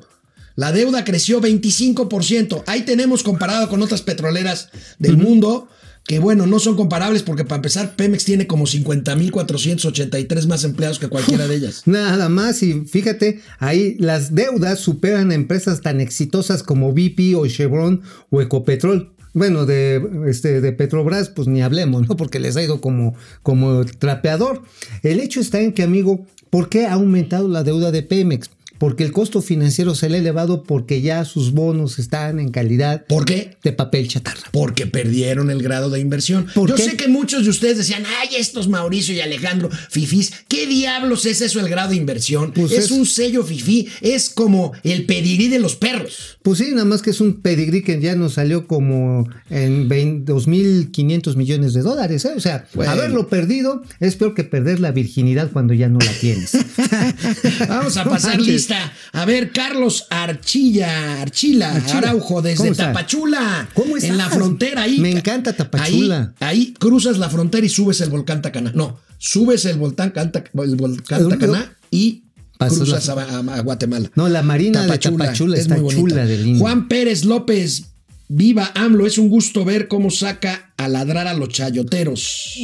La 0.62 0.72
deuda 0.72 1.04
creció 1.04 1.42
25%. 1.42 2.66
Ahí 2.68 2.84
tenemos 2.84 3.24
comparado 3.24 3.68
con 3.68 3.82
otras 3.82 4.04
petroleras 4.04 4.70
del 5.00 5.18
mundo, 5.18 5.68
que 6.06 6.20
bueno, 6.20 6.46
no 6.46 6.60
son 6.60 6.76
comparables 6.76 7.24
porque 7.24 7.46
para 7.46 7.56
empezar 7.56 7.96
Pemex 7.96 8.26
tiene 8.26 8.46
como 8.46 8.68
50.483 8.68 10.48
más 10.48 10.64
empleados 10.64 11.00
que 11.00 11.08
cualquiera 11.08 11.48
de 11.48 11.56
ellas. 11.56 11.82
Nada 11.88 12.30
más, 12.30 12.62
y 12.62 12.82
fíjate, 12.82 13.42
ahí 13.58 13.96
las 13.98 14.36
deudas 14.36 14.78
superan 14.78 15.32
a 15.32 15.34
empresas 15.34 15.82
tan 15.82 16.00
exitosas 16.00 16.62
como 16.62 16.94
BP 16.94 17.36
o 17.38 17.48
Chevron 17.48 18.04
o 18.30 18.40
Ecopetrol. 18.40 19.16
Bueno, 19.34 19.66
de, 19.66 20.28
este, 20.28 20.62
de 20.62 20.74
Petrobras, 20.74 21.30
pues 21.30 21.48
ni 21.48 21.64
hablemos, 21.64 22.08
¿no? 22.08 22.16
Porque 22.16 22.40
les 22.40 22.56
ha 22.56 22.62
ido 22.62 22.82
como, 22.82 23.16
como 23.42 23.84
trapeador. 23.84 24.62
El 25.02 25.22
hecho 25.22 25.40
está 25.40 25.60
en 25.60 25.74
que, 25.74 25.82
amigo, 25.82 26.28
¿por 26.52 26.70
qué 26.70 26.86
ha 26.86 26.94
aumentado 26.94 27.48
la 27.48 27.64
deuda 27.64 27.90
de 27.90 28.04
Pemex? 28.04 28.52
Porque 28.82 29.04
el 29.04 29.12
costo 29.12 29.44
financiero 29.44 29.94
se 29.94 30.10
le 30.10 30.18
ha 30.18 30.20
elevado 30.20 30.64
porque 30.64 31.02
ya 31.04 31.24
sus 31.24 31.52
bonos 31.52 32.00
están 32.00 32.40
en 32.40 32.50
calidad 32.50 33.06
¿Por 33.06 33.26
qué? 33.26 33.56
de 33.64 33.74
papel 33.74 34.08
chatarra. 34.08 34.42
Porque 34.52 34.88
perdieron 34.88 35.52
el 35.52 35.62
grado 35.62 35.92
de 35.92 36.00
inversión. 36.00 36.48
¿Por 36.56 36.68
Yo 36.68 36.76
qué? 36.76 36.82
sé 36.84 36.98
que 36.98 37.08
muchos 37.08 37.44
de 37.44 37.52
ustedes 37.52 37.78
decían, 37.78 38.04
ay, 38.22 38.30
estos 38.38 38.68
Mauricio 38.68 39.14
y 39.14 39.22
Alejandro, 39.22 39.70
fifís, 39.92 40.34
¿qué 40.48 40.66
diablos 40.66 41.28
es 41.28 41.42
eso 41.42 41.60
el 41.60 41.70
grado 41.70 41.92
de 41.92 41.96
inversión? 41.98 42.54
Pues 42.54 42.72
es, 42.72 42.86
es- 42.86 42.92
un 42.92 43.06
sello 43.06 43.44
fifí, 43.44 43.88
es 44.02 44.32
como 44.32 44.72
el 44.84 45.06
pedigrí 45.06 45.48
de 45.48 45.60
los 45.60 45.76
perros. 45.76 46.40
Pues 46.42 46.58
sí, 46.58 46.72
nada 46.72 46.86
más 46.86 47.04
que 47.04 47.12
es 47.12 47.22
un 47.22 47.42
pedigrí 47.42 47.84
que 47.84 48.02
ya 48.02 48.16
nos 48.16 48.34
salió 48.34 48.66
como 48.66 49.30
en 49.52 49.88
20 49.90 50.34
2.500 50.34 51.36
millones 51.36 51.74
de 51.74 51.82
dólares. 51.84 52.26
¿eh? 52.26 52.34
O 52.36 52.40
sea, 52.40 52.66
Bueno. 52.74 52.92
haberlo 52.94 53.28
perdido 53.28 53.84
es 54.00 54.16
peor 54.16 54.34
que 54.34 54.44
perder 54.44 54.80
la 54.80 54.92
virginidad 54.92 55.52
cuando 55.52 55.76
ya 55.76 55.88
no 55.88 56.00
la 56.00 56.12
tienes. 56.20 56.52
Vamos 57.70 57.96
a 57.98 58.04
pasar 58.06 58.38
manches. 58.38 58.71
Lista. 58.76 58.94
A 59.14 59.26
ver, 59.26 59.52
Carlos 59.52 60.08
Archilla, 60.10 61.22
Archila, 61.22 61.76
Archila. 61.76 61.98
Araujo, 61.98 62.42
desde 62.42 62.58
¿Cómo 62.58 62.72
está? 62.72 62.88
Tapachula. 62.88 63.70
¿Cómo 63.74 63.98
En 63.98 64.18
la 64.18 64.30
frontera 64.30 64.84
ahí. 64.84 65.00
Me 65.00 65.12
encanta 65.12 65.54
Tapachula. 65.54 66.34
Ahí, 66.40 66.68
ahí 66.68 66.74
cruzas 66.80 67.18
la 67.18 67.30
frontera 67.30 67.66
y 67.66 67.70
subes 67.70 68.02
el 68.02 68.10
volcán 68.10 68.42
Tacaná. 68.42 68.72
No, 68.76 69.00
subes 69.18 69.66
el 69.66 69.78
volcán, 69.78 70.12
Canta- 70.12 70.44
el 70.64 70.76
volcán 70.76 71.30
Tacaná 71.30 71.76
y 71.92 72.24
cruzas 72.58 73.08
la- 73.08 73.14
a, 73.14 73.38
a- 73.38 73.56
a 73.58 73.62
Guatemala. 73.62 74.12
No, 74.16 74.30
la 74.30 74.42
marina 74.44 74.82
de 74.84 74.98
Tapachula 74.98 75.56
es 75.56 75.62
está 75.62 75.76
muy 75.76 75.84
bonita. 75.84 76.02
chula 76.02 76.26
de 76.26 76.38
linda. 76.38 76.60
Juan 76.60 76.88
Pérez 76.88 77.26
López, 77.26 77.84
viva 78.28 78.72
AMLO, 78.76 79.06
es 79.08 79.18
un 79.18 79.30
gusto 79.30 79.66
ver 79.66 79.88
cómo 79.88 80.10
saca 80.10 80.72
a 80.78 80.88
ladrar 80.88 81.28
a 81.28 81.34
los 81.34 81.50
chayoteros. 81.50 82.56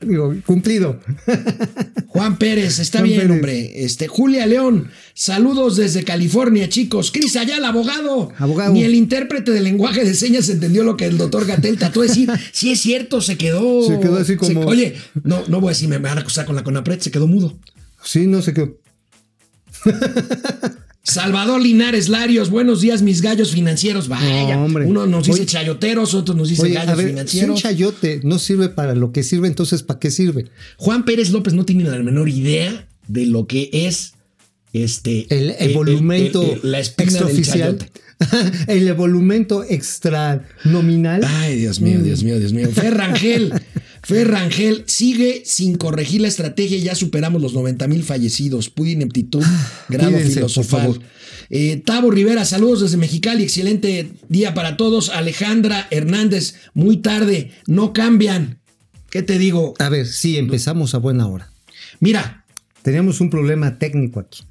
Digo, 0.00 0.34
cumplido. 0.46 1.00
Juan 2.10 2.38
Pérez, 2.38 2.78
está 2.78 2.98
Juan 3.00 3.08
bien, 3.10 3.20
Pérez. 3.20 3.32
hombre. 3.36 3.84
Este, 3.84 4.08
Julia 4.08 4.46
León, 4.46 4.90
saludos 5.14 5.76
desde 5.76 6.04
California, 6.04 6.68
chicos. 6.68 7.12
Cris 7.12 7.36
Ayala, 7.36 7.68
abogado. 7.68 8.32
Abogado. 8.38 8.72
Ni 8.72 8.82
el 8.82 8.94
intérprete 8.94 9.50
de 9.52 9.60
lenguaje 9.60 10.04
de 10.04 10.14
señas 10.14 10.48
entendió 10.48 10.84
lo 10.84 10.96
que 10.96 11.04
el 11.04 11.18
doctor 11.18 11.46
Gatel 11.46 11.76
trató 11.78 12.00
de 12.00 12.08
decir. 12.08 12.30
Sí 12.52 12.70
es 12.72 12.80
cierto, 12.80 13.20
se 13.20 13.36
quedó. 13.36 13.86
Se 13.86 14.00
quedó 14.00 14.16
así 14.16 14.36
como- 14.36 14.62
oye, 14.66 14.96
no, 15.22 15.42
no 15.48 15.60
voy 15.60 15.68
a 15.68 15.72
decir, 15.72 15.88
me 15.88 15.98
van 15.98 16.16
a 16.18 16.22
acusar 16.22 16.46
con 16.46 16.56
la 16.56 16.64
CONAPRED, 16.64 16.98
se 17.00 17.10
quedó 17.10 17.26
mudo. 17.26 17.58
Sí, 18.02 18.26
no 18.26 18.40
sé 18.42 18.54
qué. 18.54 18.74
Salvador 21.12 21.62
Linares 21.62 22.10
Larios, 22.10 22.50
buenos 22.50 22.82
días, 22.82 23.00
mis 23.00 23.22
gallos 23.22 23.52
financieros. 23.52 24.08
Vaya, 24.08 24.56
No, 24.56 24.64
uno 24.66 25.06
nos 25.06 25.24
dice 25.26 25.40
Oye. 25.40 25.46
chayoteros, 25.46 26.12
otro 26.12 26.34
nos 26.34 26.50
dice 26.50 26.62
Oye, 26.62 26.76
a 26.76 26.84
gallos 26.84 26.98
ver, 26.98 27.06
si 27.06 27.10
un 27.10 27.16
financieros. 27.16 27.60
chayote 27.62 28.20
no 28.24 28.38
sirve 28.38 28.68
para 28.68 28.94
lo 28.94 29.10
que 29.10 29.22
sirve, 29.22 29.48
entonces 29.48 29.82
¿para 29.82 29.98
qué 29.98 30.10
sirve? 30.10 30.46
Juan 30.76 31.06
Pérez 31.06 31.30
López 31.30 31.54
no 31.54 31.64
tiene 31.64 31.84
la 31.84 31.98
menor 32.00 32.28
idea 32.28 32.86
de 33.06 33.24
lo 33.24 33.46
que 33.46 33.70
es 33.72 34.12
este 34.74 35.26
El 35.30 35.54
evolumento 35.58 36.42
el- 36.42 36.60
el- 36.62 36.72
la 36.72 36.80
extraoficial. 36.80 37.78
el 38.66 38.86
evolumento 38.86 39.64
extra 39.64 40.46
nominal. 40.64 41.22
Ay, 41.24 41.56
Dios 41.56 41.80
mío, 41.80 42.00
Dios 42.02 42.22
mío, 42.22 42.38
Dios 42.38 42.52
mío. 42.52 42.68
Ferrangel, 42.74 43.54
Ferrangel 44.02 44.84
sigue 44.86 45.42
sin 45.44 45.76
corregir 45.76 46.20
la 46.20 46.28
estrategia 46.28 46.76
y 46.78 46.82
ya 46.82 46.94
superamos 46.94 47.42
los 47.42 47.52
90 47.54 47.86
mil 47.88 48.02
fallecidos. 48.04 48.70
Pude 48.70 48.90
ineptitud, 48.92 49.42
grado 49.88 50.12
Cuídense, 50.12 50.34
filosofal. 50.34 50.86
por 50.86 50.94
favor. 50.96 51.08
Eh, 51.50 51.82
Tavo 51.84 52.10
Rivera, 52.10 52.44
saludos 52.44 52.80
desde 52.82 52.96
Mexicali, 52.98 53.42
excelente 53.42 54.10
día 54.28 54.54
para 54.54 54.76
todos. 54.76 55.08
Alejandra 55.08 55.88
Hernández, 55.90 56.54
muy 56.74 56.98
tarde, 56.98 57.52
no 57.66 57.92
cambian. 57.92 58.60
¿Qué 59.10 59.22
te 59.22 59.38
digo? 59.38 59.74
A 59.78 59.88
ver, 59.88 60.06
sí, 60.06 60.36
empezamos 60.36 60.94
a 60.94 60.98
buena 60.98 61.26
hora. 61.26 61.50
Mira, 62.00 62.44
Teníamos 62.82 63.20
un 63.20 63.28
problema 63.28 63.78
técnico 63.78 64.20
aquí. 64.20 64.44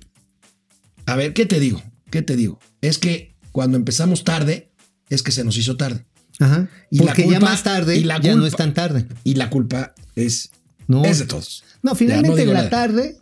a 1.05 1.15
ver, 1.15 1.33
¿qué 1.33 1.45
te 1.45 1.59
digo? 1.59 1.81
¿Qué 2.11 2.21
te 2.21 2.35
digo? 2.35 2.59
Es 2.81 2.97
que 2.97 3.35
cuando 3.51 3.77
empezamos 3.77 4.23
tarde, 4.23 4.71
es 5.09 5.23
que 5.23 5.31
se 5.31 5.43
nos 5.43 5.57
hizo 5.57 5.77
tarde. 5.77 6.05
Ajá. 6.39 6.69
Y 6.91 6.99
la 6.99 7.05
Porque 7.05 7.23
ya 7.23 7.27
culpa- 7.39 7.45
más 7.51 7.63
tarde 7.63 7.97
y 7.97 8.03
la 8.03 8.19
ya 8.21 8.31
no 8.31 8.41
culpa- 8.41 8.47
es 8.47 8.55
tan 8.55 8.73
tarde. 8.73 9.05
Y 9.23 9.35
la 9.35 9.49
culpa 9.49 9.93
es 10.15 10.49
No, 10.87 11.03
Es 11.03 11.19
de 11.19 11.25
todos. 11.25 11.63
No, 11.83 11.95
finalmente 11.95 12.45
no 12.45 12.53
la 12.53 12.59
nada. 12.59 12.69
tarde 12.69 13.17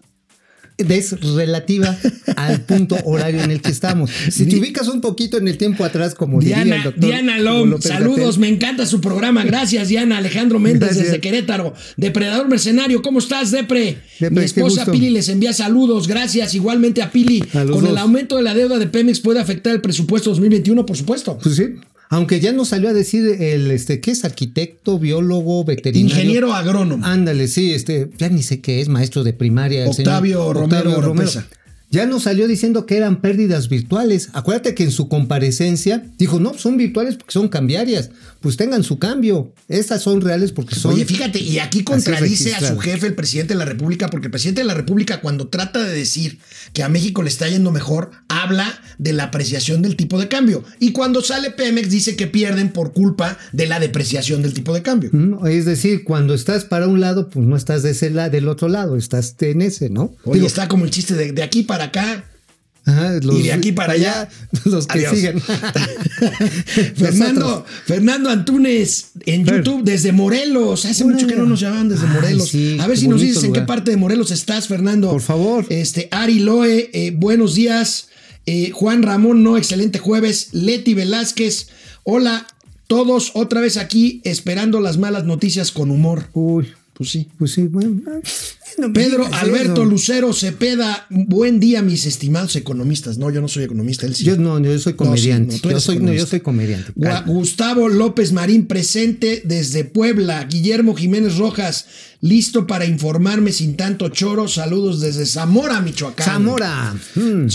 es 0.78 1.19
relativa 1.21 1.97
al 2.36 2.62
punto 2.65 2.97
horario 3.06 3.41
en 3.41 3.49
el 3.51 3.62
que 3.62 3.71
estamos. 3.71 4.12
Si 4.30 4.45
te 4.45 4.58
ubicas 4.58 4.88
un 4.89 4.99
poquito 4.99 5.38
en 5.38 5.47
el 5.47 5.58
tiempo 5.58 5.86
atrás, 5.86 6.13
como 6.15 6.39
diría 6.41 6.58
el 6.62 6.65
Diana, 6.65 6.84
doctor 6.84 7.06
Diana 7.06 7.38
Lom, 7.39 7.82
saludos, 7.82 8.38
me 8.38 8.49
encanta 8.49 8.86
su 8.86 8.99
programa. 8.99 9.43
Gracias, 9.45 9.88
Diana. 9.88 10.17
Alejandro 10.17 10.60
Méndez 10.60 10.82
Gracias. 10.89 11.06
desde 11.06 11.21
Querétaro. 11.21 11.73
Depredador 11.95 12.49
Mercenario, 12.49 13.01
¿cómo 13.01 13.19
estás, 13.19 13.51
Depre? 13.51 13.99
Depre, 14.19 14.39
Mi 14.41 14.45
esposa. 14.45 14.86
Pili 14.91 15.10
les 15.12 15.30
envía 15.30 15.54
saludos. 15.54 16.08
Gracias, 16.10 16.54
igualmente 16.56 17.01
a 17.01 17.10
Pili. 17.12 17.41
A 17.54 17.63
Con 17.65 17.88
el 17.88 17.97
aumento 17.97 18.36
de 18.36 18.43
la 18.43 18.54
deuda 18.54 18.78
de 18.78 18.88
Pemex 18.88 19.21
puede 19.21 19.39
afectar 19.39 19.73
el 19.73 19.80
presupuesto 19.82 20.30
2021, 20.32 20.86
por 20.86 20.97
supuesto. 20.97 21.38
Pues 21.41 21.56
sí. 21.56 21.63
Aunque 22.10 22.39
ya 22.39 22.52
nos 22.52 22.70
salió 22.70 22.89
a 22.89 22.94
decir 22.94 23.26
el, 23.39 23.72
este, 23.72 24.00
¿qué 24.00 24.12
es? 24.12 24.26
Arquitecto, 24.26 25.00
biólogo, 25.00 25.63
veterinario. 25.63 26.15
Ingeniero 26.15 26.54
agrónomo. 26.54 27.06
Ándale, 27.06 27.48
sí, 27.48 27.74
este, 27.74 28.10
ya 28.18 28.30
ni 28.30 28.44
sé 28.44 28.62
qué 28.62 28.82
es, 28.82 28.89
maestro 28.89 29.24
de 29.24 29.34
primaria. 29.34 29.84
el 29.84 29.89
Octavio 29.89 30.54
Romero 30.54 30.98
Oropesa. 30.98 31.48
Ya 31.96 32.06
nos 32.06 32.24
salió 32.24 32.46
diciendo 32.46 32.86
que 32.86 32.98
eran 32.98 33.22
pérdidas 33.22 33.70
virtuales. 33.70 34.28
Acuérdate 34.34 34.76
que 34.76 34.84
en 34.84 34.92
su 34.92 35.08
comparecencia 35.08 36.04
dijo, 36.18 36.42
no, 36.42 36.54
son 36.54 36.76
virtuales 36.76 37.16
porque 37.16 37.32
son 37.32 37.48
cambiarias. 37.48 38.10
Pues 38.42 38.58
tengan 38.58 38.84
su 38.84 39.00
cambio. 39.00 39.54
Estas 39.70 40.02
son 40.04 40.20
reales 40.20 40.52
porque 40.52 40.76
son... 40.76 40.94
Oye, 40.94 41.06
fíjate, 41.06 41.40
y 41.40 41.60
aquí 41.60 41.86
contradice 41.86 42.54
a 42.54 42.60
su 42.60 42.78
jefe, 42.80 43.08
el 43.08 43.16
presidente 43.16 43.54
de 43.54 43.60
la 43.60 43.66
República, 43.66 44.10
porque 44.10 44.28
el 44.28 44.32
presidente 44.32 44.62
de 44.62 44.68
la 44.68 44.74
República, 44.74 45.22
cuando 45.22 45.48
trata 45.48 45.82
de 45.84 45.94
decir 45.94 46.40
que 46.74 46.84
a 46.84 46.90
México 46.90 47.24
le 47.24 47.30
está 47.30 47.48
yendo 47.48 47.72
mejor, 47.72 48.12
habla 48.28 48.78
de 48.98 49.14
la 49.14 49.24
apreciación 49.24 49.82
del 49.82 49.96
tipo 49.96 50.20
de 50.20 50.28
cambio. 50.28 50.66
Y 50.80 50.92
cuando 50.92 51.22
sale 51.22 51.50
Pemex, 51.52 51.90
dice 51.90 52.18
que 52.18 52.28
pierden 52.28 52.74
por 52.74 52.92
culpa 52.92 53.38
de 53.54 53.68
la 53.68 53.80
depreciación 53.80 54.42
del 54.42 54.54
tipo 54.54 54.74
de 54.74 54.82
cambio. 54.82 55.10
Mm, 55.14 55.48
Es 55.48 55.64
decir, 55.66 56.04
cuando 56.04 56.34
estás 56.34 56.66
para 56.66 56.88
un 56.88 57.00
lado, 57.00 57.30
pues 57.30 57.48
no 57.48 57.56
estás 57.56 57.84
de 57.84 57.92
ese 57.92 58.10
lado, 58.10 58.32
del 58.32 58.50
otro 58.50 58.68
lado, 58.68 58.98
estás 58.98 59.36
en 59.40 59.62
ese, 59.62 59.90
¿no? 59.90 60.14
Oye, 60.26 60.36
Digo, 60.36 60.48
está 60.48 60.68
como 60.68 60.84
el 60.86 60.92
chiste 60.92 61.14
de, 61.16 61.32
de 61.32 61.42
aquí 61.42 61.64
para 61.64 61.85
acá. 61.86 62.24
ajá, 62.86 63.13
los- 63.24 63.39
y 63.39 63.43
de 63.43 63.54
aquí 63.54 63.71
para 63.71 63.93
allá, 63.93 64.30
los 64.65 64.86
que 64.88 65.00
adiós. 65.00 65.15
siguen. 65.15 65.41
Fernando. 66.95 67.65
Fernando 67.86 68.30
Antunes 68.30 69.12
en. 69.26 69.45
YouTube 69.45 69.84
desde 69.84 70.12
Morelos. 70.12 70.86
Hace 70.86 71.06
mucho 71.06 71.28
que 71.28 71.36
no 71.36 71.45
nos 71.45 71.60
llamaban 71.60 71.89
desde 71.89 72.08
Ay, 72.08 72.13
Morelos. 72.13 72.50
sí, 72.50 72.78
a 72.80 72.88
ver 72.88 72.98
si 72.98 73.08
nos 73.08 73.21
dices 73.21 73.43
en 73.43 73.54
qué 73.54 73.62
parte 73.62 73.91
de 73.91 73.98
Morelos 73.98 74.32
estás, 74.32 74.67
Fernando. 74.67 75.10
Por 75.12 75.21
favor. 75.21 75.65
Este, 75.69 76.08
Ari 76.12 76.39
Loe, 76.39 76.89
eh, 76.93 77.12
buenos 77.15 77.56
días. 77.56 78.10
Eh, 78.45 78.71
Juan 78.71 79.02
Ramón, 79.02 79.43
no, 79.43 79.58
excelente 79.58 79.98
jueves. 80.00 80.50
Leti 80.52 80.93
Velázquez, 80.93 81.67
hola, 82.04 82.45
todos 82.88 83.32
otra 83.34 83.60
vez 83.62 83.78
aquí 83.78 84.21
esperando 84.24 84.80
las 84.82 84.98
malas 85.00 85.26
noticias 85.26 85.71
con 85.71 85.89
humor. 85.89 86.28
Uy, 86.34 86.67
Pues 86.98 87.10
sí. 87.10 87.28
pues 87.38 87.52
sí, 87.52 87.64
bueno. 87.64 88.02
no 88.78 88.88
me 88.88 88.94
Pedro 88.94 89.28
Alberto 89.34 89.82
eso. 89.82 89.86
Lucero 89.86 90.32
Cepeda, 90.32 91.06
buen 91.10 91.60
día, 91.60 91.82
mis 91.82 92.06
estimados 92.06 92.56
economistas. 92.56 93.18
No, 93.18 93.30
yo 93.30 93.42
no 93.42 93.50
soy 93.50 93.66
economista, 93.66 94.06
él 94.06 94.16
sí. 94.16 94.24
Yo 94.24 94.38
no, 94.38 94.58
yo 94.62 94.80
soy 94.80 94.94
No, 94.94 94.98
comediante. 94.98 95.56
sí, 95.56 95.58
no, 95.58 95.62
tú 95.62 95.72
yo, 95.72 95.80
soy, 95.82 96.00
no, 96.00 96.14
yo 96.14 96.26
soy 96.26 96.40
comediante. 96.40 96.94
Gua-. 96.96 97.26
Gustavo 97.26 97.90
López 97.90 98.32
Marín 98.32 98.66
presente 98.66 99.42
desde 99.44 99.84
Puebla. 99.84 100.46
Guillermo 100.46 100.96
Jiménez 100.96 101.36
Rojas, 101.36 101.86
listo 102.22 102.66
para 102.66 102.86
informarme 102.86 103.52
sin 103.52 103.76
tanto 103.76 104.08
choro. 104.08 104.48
Saludos 104.48 105.02
desde 105.02 105.26
Zamora, 105.26 105.82
Michoacán. 105.82 106.26
Zamora. 106.26 106.96
Mm. 107.16 107.48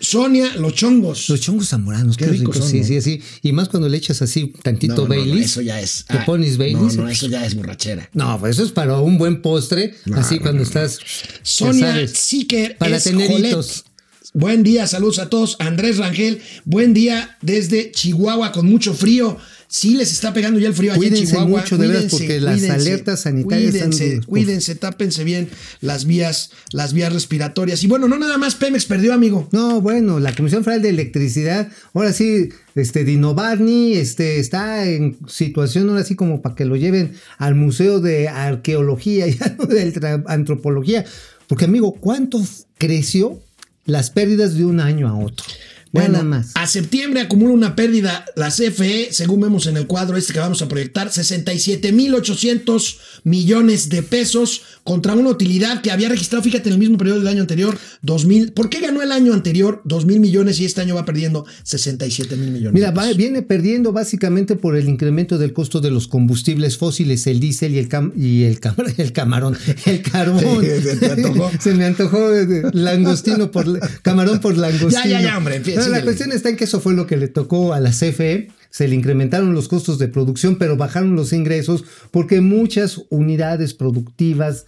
Sonia, 0.00 0.56
los 0.56 0.74
chongos. 0.74 1.28
Los 1.28 1.40
chongos 1.40 1.68
zamoranos, 1.68 2.16
Qué 2.16 2.24
qué, 2.24 2.30
ricos 2.32 2.56
son, 2.56 2.68
sí, 2.68 2.84
sí, 2.84 3.00
sí. 3.02 3.22
Y 3.42 3.52
más 3.52 3.68
cuando 3.68 3.88
le 3.88 3.98
echas 3.98 4.22
así 4.22 4.52
tantito 4.62 5.06
No, 5.06 5.14
no, 5.14 5.34
eso 5.34 5.60
ya 5.60 5.80
es. 5.80 6.06
Te 6.08 6.18
ah, 6.18 6.24
pones 6.24 6.56
Baileys. 6.56 6.96
No, 6.96 7.04
no, 7.04 7.08
eso 7.08 7.28
ya 7.28 7.44
es 7.44 7.54
borrachera. 7.54 8.08
No, 8.14 8.38
pues 8.40 8.56
eso 8.56 8.64
es 8.64 8.72
para 8.72 8.98
un 8.98 9.18
buen 9.18 9.42
postre. 9.42 9.94
así 10.14 10.38
cuando 10.38 10.62
estás. 10.62 10.98
Sonia 11.42 12.06
Siker 12.08 12.78
Para 12.78 12.96
es 12.96 13.04
tener 13.04 13.30
Jolet. 13.30 13.50
hitos. 13.52 13.84
Buen 14.32 14.62
día, 14.62 14.86
saludos 14.86 15.18
a 15.18 15.28
todos. 15.28 15.56
Andrés 15.58 15.98
Rangel, 15.98 16.40
buen 16.64 16.94
día 16.94 17.36
desde 17.42 17.90
Chihuahua 17.90 18.52
con 18.52 18.66
mucho 18.66 18.94
frío. 18.94 19.36
Sí 19.72 19.94
les 19.94 20.10
está 20.10 20.34
pegando 20.34 20.58
ya 20.58 20.66
el 20.66 20.74
frío 20.74 20.92
allá 20.92 21.00
en 21.00 21.10
Cuídense 21.10 21.32
Chihuahua. 21.32 21.60
mucho, 21.60 21.78
de 21.78 21.86
veras, 21.86 22.06
porque 22.10 22.40
las 22.40 22.60
alertas 22.68 23.20
sanitarias 23.20 23.72
están 23.72 23.90
Cuídense, 23.90 24.14
duras. 24.14 24.26
cuídense, 24.26 24.74
tápense 24.74 25.22
bien 25.22 25.48
las 25.80 26.06
vías, 26.06 26.50
las 26.72 26.92
vías 26.92 27.12
respiratorias. 27.12 27.84
Y 27.84 27.86
bueno, 27.86 28.08
no 28.08 28.18
nada 28.18 28.36
más 28.36 28.56
Pemex 28.56 28.86
perdió, 28.86 29.14
amigo. 29.14 29.48
No, 29.52 29.80
bueno, 29.80 30.18
la 30.18 30.34
Comisión 30.34 30.64
Federal 30.64 30.82
de 30.82 30.88
Electricidad, 30.88 31.70
ahora 31.94 32.12
sí, 32.12 32.48
este 32.74 33.04
Dino 33.04 33.34
Barney, 33.36 33.94
este, 33.94 34.40
está 34.40 34.88
en 34.88 35.18
situación 35.28 35.88
ahora 35.88 36.02
sí 36.02 36.16
como 36.16 36.42
para 36.42 36.56
que 36.56 36.64
lo 36.64 36.74
lleven 36.74 37.12
al 37.38 37.54
Museo 37.54 38.00
de 38.00 38.26
Arqueología 38.26 39.26
y 39.28 39.34
de 39.34 40.22
Antropología. 40.26 41.04
Porque, 41.46 41.66
amigo, 41.66 41.92
¿cuánto 41.92 42.44
creció 42.76 43.40
las 43.84 44.10
pérdidas 44.10 44.56
de 44.56 44.64
un 44.64 44.80
año 44.80 45.06
a 45.06 45.14
otro? 45.16 45.46
Bueno, 45.92 46.12
Nada 46.12 46.24
más. 46.24 46.52
a 46.54 46.66
septiembre 46.68 47.20
acumula 47.20 47.52
una 47.52 47.74
pérdida 47.74 48.24
la 48.36 48.48
CFE, 48.50 49.08
según 49.12 49.40
vemos 49.40 49.66
en 49.66 49.76
el 49.76 49.86
cuadro 49.88 50.16
este 50.16 50.32
que 50.32 50.38
vamos 50.38 50.62
a 50.62 50.68
proyectar, 50.68 51.10
67.800 51.10 52.98
millones 53.24 53.88
de 53.88 54.02
pesos 54.02 54.62
contra 54.84 55.14
una 55.14 55.30
utilidad 55.30 55.82
que 55.82 55.90
había 55.90 56.08
registrado, 56.08 56.42
fíjate, 56.42 56.68
en 56.68 56.74
el 56.74 56.78
mismo 56.78 56.96
periodo 56.96 57.18
del 57.18 57.28
año 57.28 57.40
anterior, 57.42 57.76
2.000. 58.04 58.52
¿Por 58.54 58.70
qué 58.70 58.80
ganó 58.80 59.02
el 59.02 59.12
año 59.12 59.32
anterior 59.34 59.82
2.000 59.84 60.18
millones 60.20 60.58
y 60.60 60.64
este 60.64 60.80
año 60.80 60.94
va 60.94 61.04
perdiendo 61.04 61.44
67 61.64 62.36
mil 62.36 62.50
millones? 62.50 62.72
Mira, 62.72 62.90
va- 62.90 63.12
viene 63.12 63.42
perdiendo 63.42 63.92
básicamente 63.92 64.56
por 64.56 64.76
el 64.76 64.88
incremento 64.88 65.38
del 65.38 65.52
costo 65.52 65.80
de 65.80 65.90
los 65.90 66.08
combustibles 66.08 66.76
fósiles, 66.78 67.26
el 67.26 67.40
diésel 67.40 67.74
y 67.74 67.78
el, 67.78 67.88
cam- 67.88 68.12
y 68.16 68.44
el, 68.44 68.60
cam- 68.60 68.94
el 68.96 69.12
camarón, 69.12 69.56
el 69.86 70.02
carbón. 70.02 70.64
Sí, 70.70 71.58
¿se 71.60 71.74
me 71.74 71.84
antojó 71.84 72.32
eh, 72.34 72.62
langostino 72.72 73.50
por 73.50 73.78
camarón 74.02 74.40
por 74.40 74.56
langostino. 74.56 75.04
Ya, 75.04 75.10
ya, 75.10 75.20
ya, 75.22 75.38
hombre, 75.38 75.56
en 75.56 75.79
No, 75.80 75.88
la 75.88 76.02
cuestión 76.02 76.32
está 76.32 76.48
en 76.48 76.56
que 76.56 76.64
eso 76.64 76.80
fue 76.80 76.94
lo 76.94 77.06
que 77.06 77.16
le 77.16 77.28
tocó 77.28 77.72
a 77.72 77.80
la 77.80 77.90
CFE. 77.90 78.48
Se 78.70 78.86
le 78.86 78.94
incrementaron 78.94 79.52
los 79.52 79.68
costos 79.68 79.98
de 79.98 80.08
producción, 80.08 80.56
pero 80.56 80.76
bajaron 80.76 81.16
los 81.16 81.32
ingresos 81.32 81.84
porque 82.10 82.40
muchas 82.40 83.02
unidades 83.10 83.74
productivas 83.74 84.66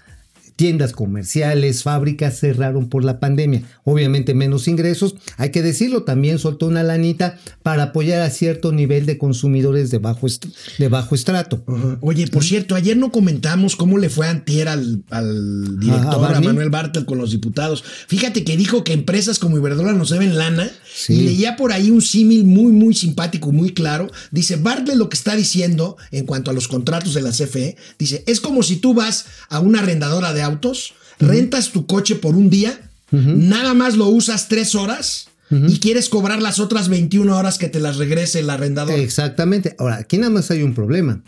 tiendas 0.62 0.92
comerciales, 0.92 1.82
fábricas 1.82 2.38
cerraron 2.38 2.88
por 2.88 3.02
la 3.04 3.18
pandemia. 3.18 3.62
Obviamente 3.82 4.32
menos 4.32 4.68
ingresos. 4.68 5.16
Hay 5.36 5.50
que 5.50 5.60
decirlo, 5.60 6.04
también 6.04 6.38
soltó 6.38 6.66
una 6.66 6.84
lanita 6.84 7.36
para 7.64 7.82
apoyar 7.82 8.20
a 8.22 8.30
cierto 8.30 8.70
nivel 8.70 9.04
de 9.04 9.18
consumidores 9.18 9.90
de 9.90 9.98
bajo, 9.98 10.28
est- 10.28 10.46
de 10.78 10.86
bajo 10.88 11.16
estrato. 11.16 11.64
Oye, 12.00 12.28
por 12.28 12.44
cierto, 12.44 12.76
ayer 12.76 12.96
no 12.96 13.10
comentamos 13.10 13.74
cómo 13.74 13.98
le 13.98 14.08
fue 14.08 14.28
antier 14.28 14.68
al, 14.68 15.02
al 15.10 15.80
director, 15.80 16.32
a. 16.32 16.40
Manuel 16.40 16.70
Bartel 16.70 17.06
con 17.06 17.18
los 17.18 17.32
diputados. 17.32 17.82
Fíjate 18.06 18.44
que 18.44 18.56
dijo 18.56 18.84
que 18.84 18.92
empresas 18.92 19.40
como 19.40 19.56
Iberdrola 19.56 19.94
nos 19.94 20.10
deben 20.10 20.38
lana 20.38 20.70
Sí. 20.94 21.14
y 21.14 21.22
leía 21.22 21.56
por 21.56 21.72
ahí 21.72 21.90
un 21.90 22.02
símil 22.02 22.44
muy, 22.44 22.70
muy 22.70 22.94
simpático, 22.94 23.50
muy 23.50 23.72
claro. 23.72 24.10
Dice, 24.30 24.56
Bartlett 24.56 24.96
lo 24.96 25.08
que 25.08 25.16
está 25.16 25.34
diciendo 25.34 25.96
en 26.12 26.26
cuanto 26.26 26.50
a 26.50 26.54
los 26.54 26.68
contratos 26.68 27.14
de 27.14 27.22
la 27.22 27.30
CFE, 27.30 27.76
dice, 27.98 28.22
es 28.26 28.40
como 28.40 28.62
si 28.62 28.76
tú 28.76 28.92
vas 28.94 29.24
a 29.48 29.58
una 29.58 29.80
arrendadora 29.80 30.32
de 30.34 30.42
autos, 30.52 30.94
rentas 31.18 31.70
tu 31.70 31.86
coche 31.86 32.16
por 32.16 32.34
un 32.34 32.50
día, 32.50 32.78
nada 33.10 33.74
más 33.74 33.96
lo 33.96 34.08
usas 34.08 34.48
tres 34.48 34.74
horas 34.74 35.28
y 35.50 35.78
quieres 35.80 36.08
cobrar 36.08 36.40
las 36.40 36.58
otras 36.58 36.88
21 36.88 37.36
horas 37.36 37.58
que 37.58 37.68
te 37.68 37.78
las 37.78 37.96
regrese 37.96 38.40
el 38.40 38.50
arrendador. 38.50 38.98
Exactamente. 38.98 39.76
Ahora, 39.78 39.96
aquí 39.96 40.16
nada 40.16 40.30
más 40.30 40.50
hay 40.50 40.62
un 40.62 40.74
problema. 40.74 41.22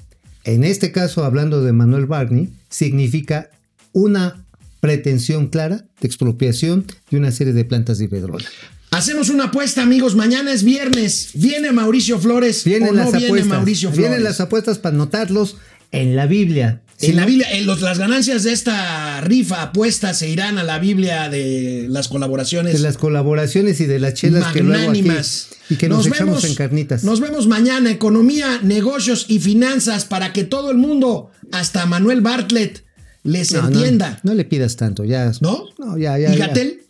En 0.45 0.65
este 0.65 0.93
caso, 0.93 1.25
hablando 1.25 1.63
de 1.63 1.73
Manuel 1.73 2.07
Barney, 2.07 2.51
significa 2.71 3.51
una 3.93 4.45
pretensión 4.81 5.49
clara 5.49 5.87
de 6.01 6.07
expropiación 6.07 6.87
de 7.11 7.17
una 7.17 7.33
serie 7.33 7.53
de 7.53 7.65
plantas 7.65 7.99
de 7.99 8.05
Iberdrola. 8.05 8.47
Hacemos 8.91 9.29
una 9.29 9.45
apuesta, 9.45 9.83
amigos. 9.83 10.15
Mañana 10.15 10.53
es 10.53 10.63
viernes. 10.63 11.31
¿Viene 11.35 11.73
Mauricio 11.73 12.19
Flores 12.21 12.63
Vienen 12.63 12.91
o 12.91 12.93
no 12.93 12.99
las 12.99 13.11
viene 13.13 13.27
apuestas. 13.27 13.49
Mauricio 13.49 13.89
Flores? 13.91 14.09
Vienen 14.09 14.23
las 14.23 14.41
apuestas 14.41 14.79
para 14.79 14.95
anotarlos 14.95 15.57
en 16.01 16.17
la 16.17 16.27
Biblia. 16.27 16.81
Si 16.97 17.07
en 17.11 17.17
la 17.17 17.27
Biblia, 17.27 17.49
en 17.51 17.67
los- 17.67 17.81
las 17.83 17.99
ganancias 17.99 18.45
de 18.45 18.53
esta 18.53 19.21
rifa 19.21 19.63
apuesta 19.63 20.15
se 20.15 20.29
irán 20.29 20.59
a 20.59 20.63
la 20.63 20.79
Biblia 20.79 21.29
de 21.29 21.87
las 21.91 22.07
colaboraciones 22.09 22.73
de 22.75 22.79
las 22.79 22.97
colaboraciones 22.97 23.81
y 23.81 23.87
de 23.87 23.99
las 23.99 24.15
chelas 24.15 24.53
que 24.53 24.61
luego 24.63 24.91
aquí 24.91 25.03
magnánimas. 25.03 25.49
y 25.69 25.75
que 25.77 25.89
nos, 25.89 26.07
echamos 26.07 26.45
en 26.45 26.55
carnitas. 26.55 27.03
Nos 27.03 27.19
vemos 27.21 27.49
mañana. 27.49 27.91
Economía, 27.91 28.61
negocios 28.63 29.27
y 29.29 29.41
finanzas 29.41 30.05
para 30.05 30.33
que 30.33 30.45
todo 30.45 30.71
el 30.71 30.77
mundo, 30.79 31.31
hasta 31.51 31.85
Manuel 31.87 32.21
Bartlett, 32.21 32.85
les 33.25 33.53
No, 33.53 33.67
entienda. 33.69 34.21
No, 34.23 34.35
le 34.35 34.45
pidas 34.45 34.77
tanto, 34.77 35.05
ya. 35.05 35.33
¿No? 35.41 35.65
No, 35.79 35.99
ya, 35.99 36.17
ya. 36.19 36.33
¿Y 36.33 36.39
ya. 36.39 36.47
Gatell? 36.47 36.81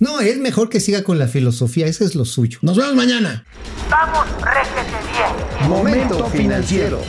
No, 0.00 0.20
es 0.20 0.38
mejor 0.38 0.68
que 0.68 0.80
siga 0.80 1.04
con 1.04 1.18
la 1.20 1.28
filosofía, 1.28 1.86
ese 1.86 2.04
es 2.04 2.16
lo 2.16 2.24
suyo. 2.24 2.58
Nos 2.62 2.76
vemos 2.76 2.96
mañana. 2.96 3.44
Vamos, 3.88 4.26
réjete 4.42 4.96
bien. 5.12 5.70
Momento 5.70 6.26
financiero. 6.30 7.00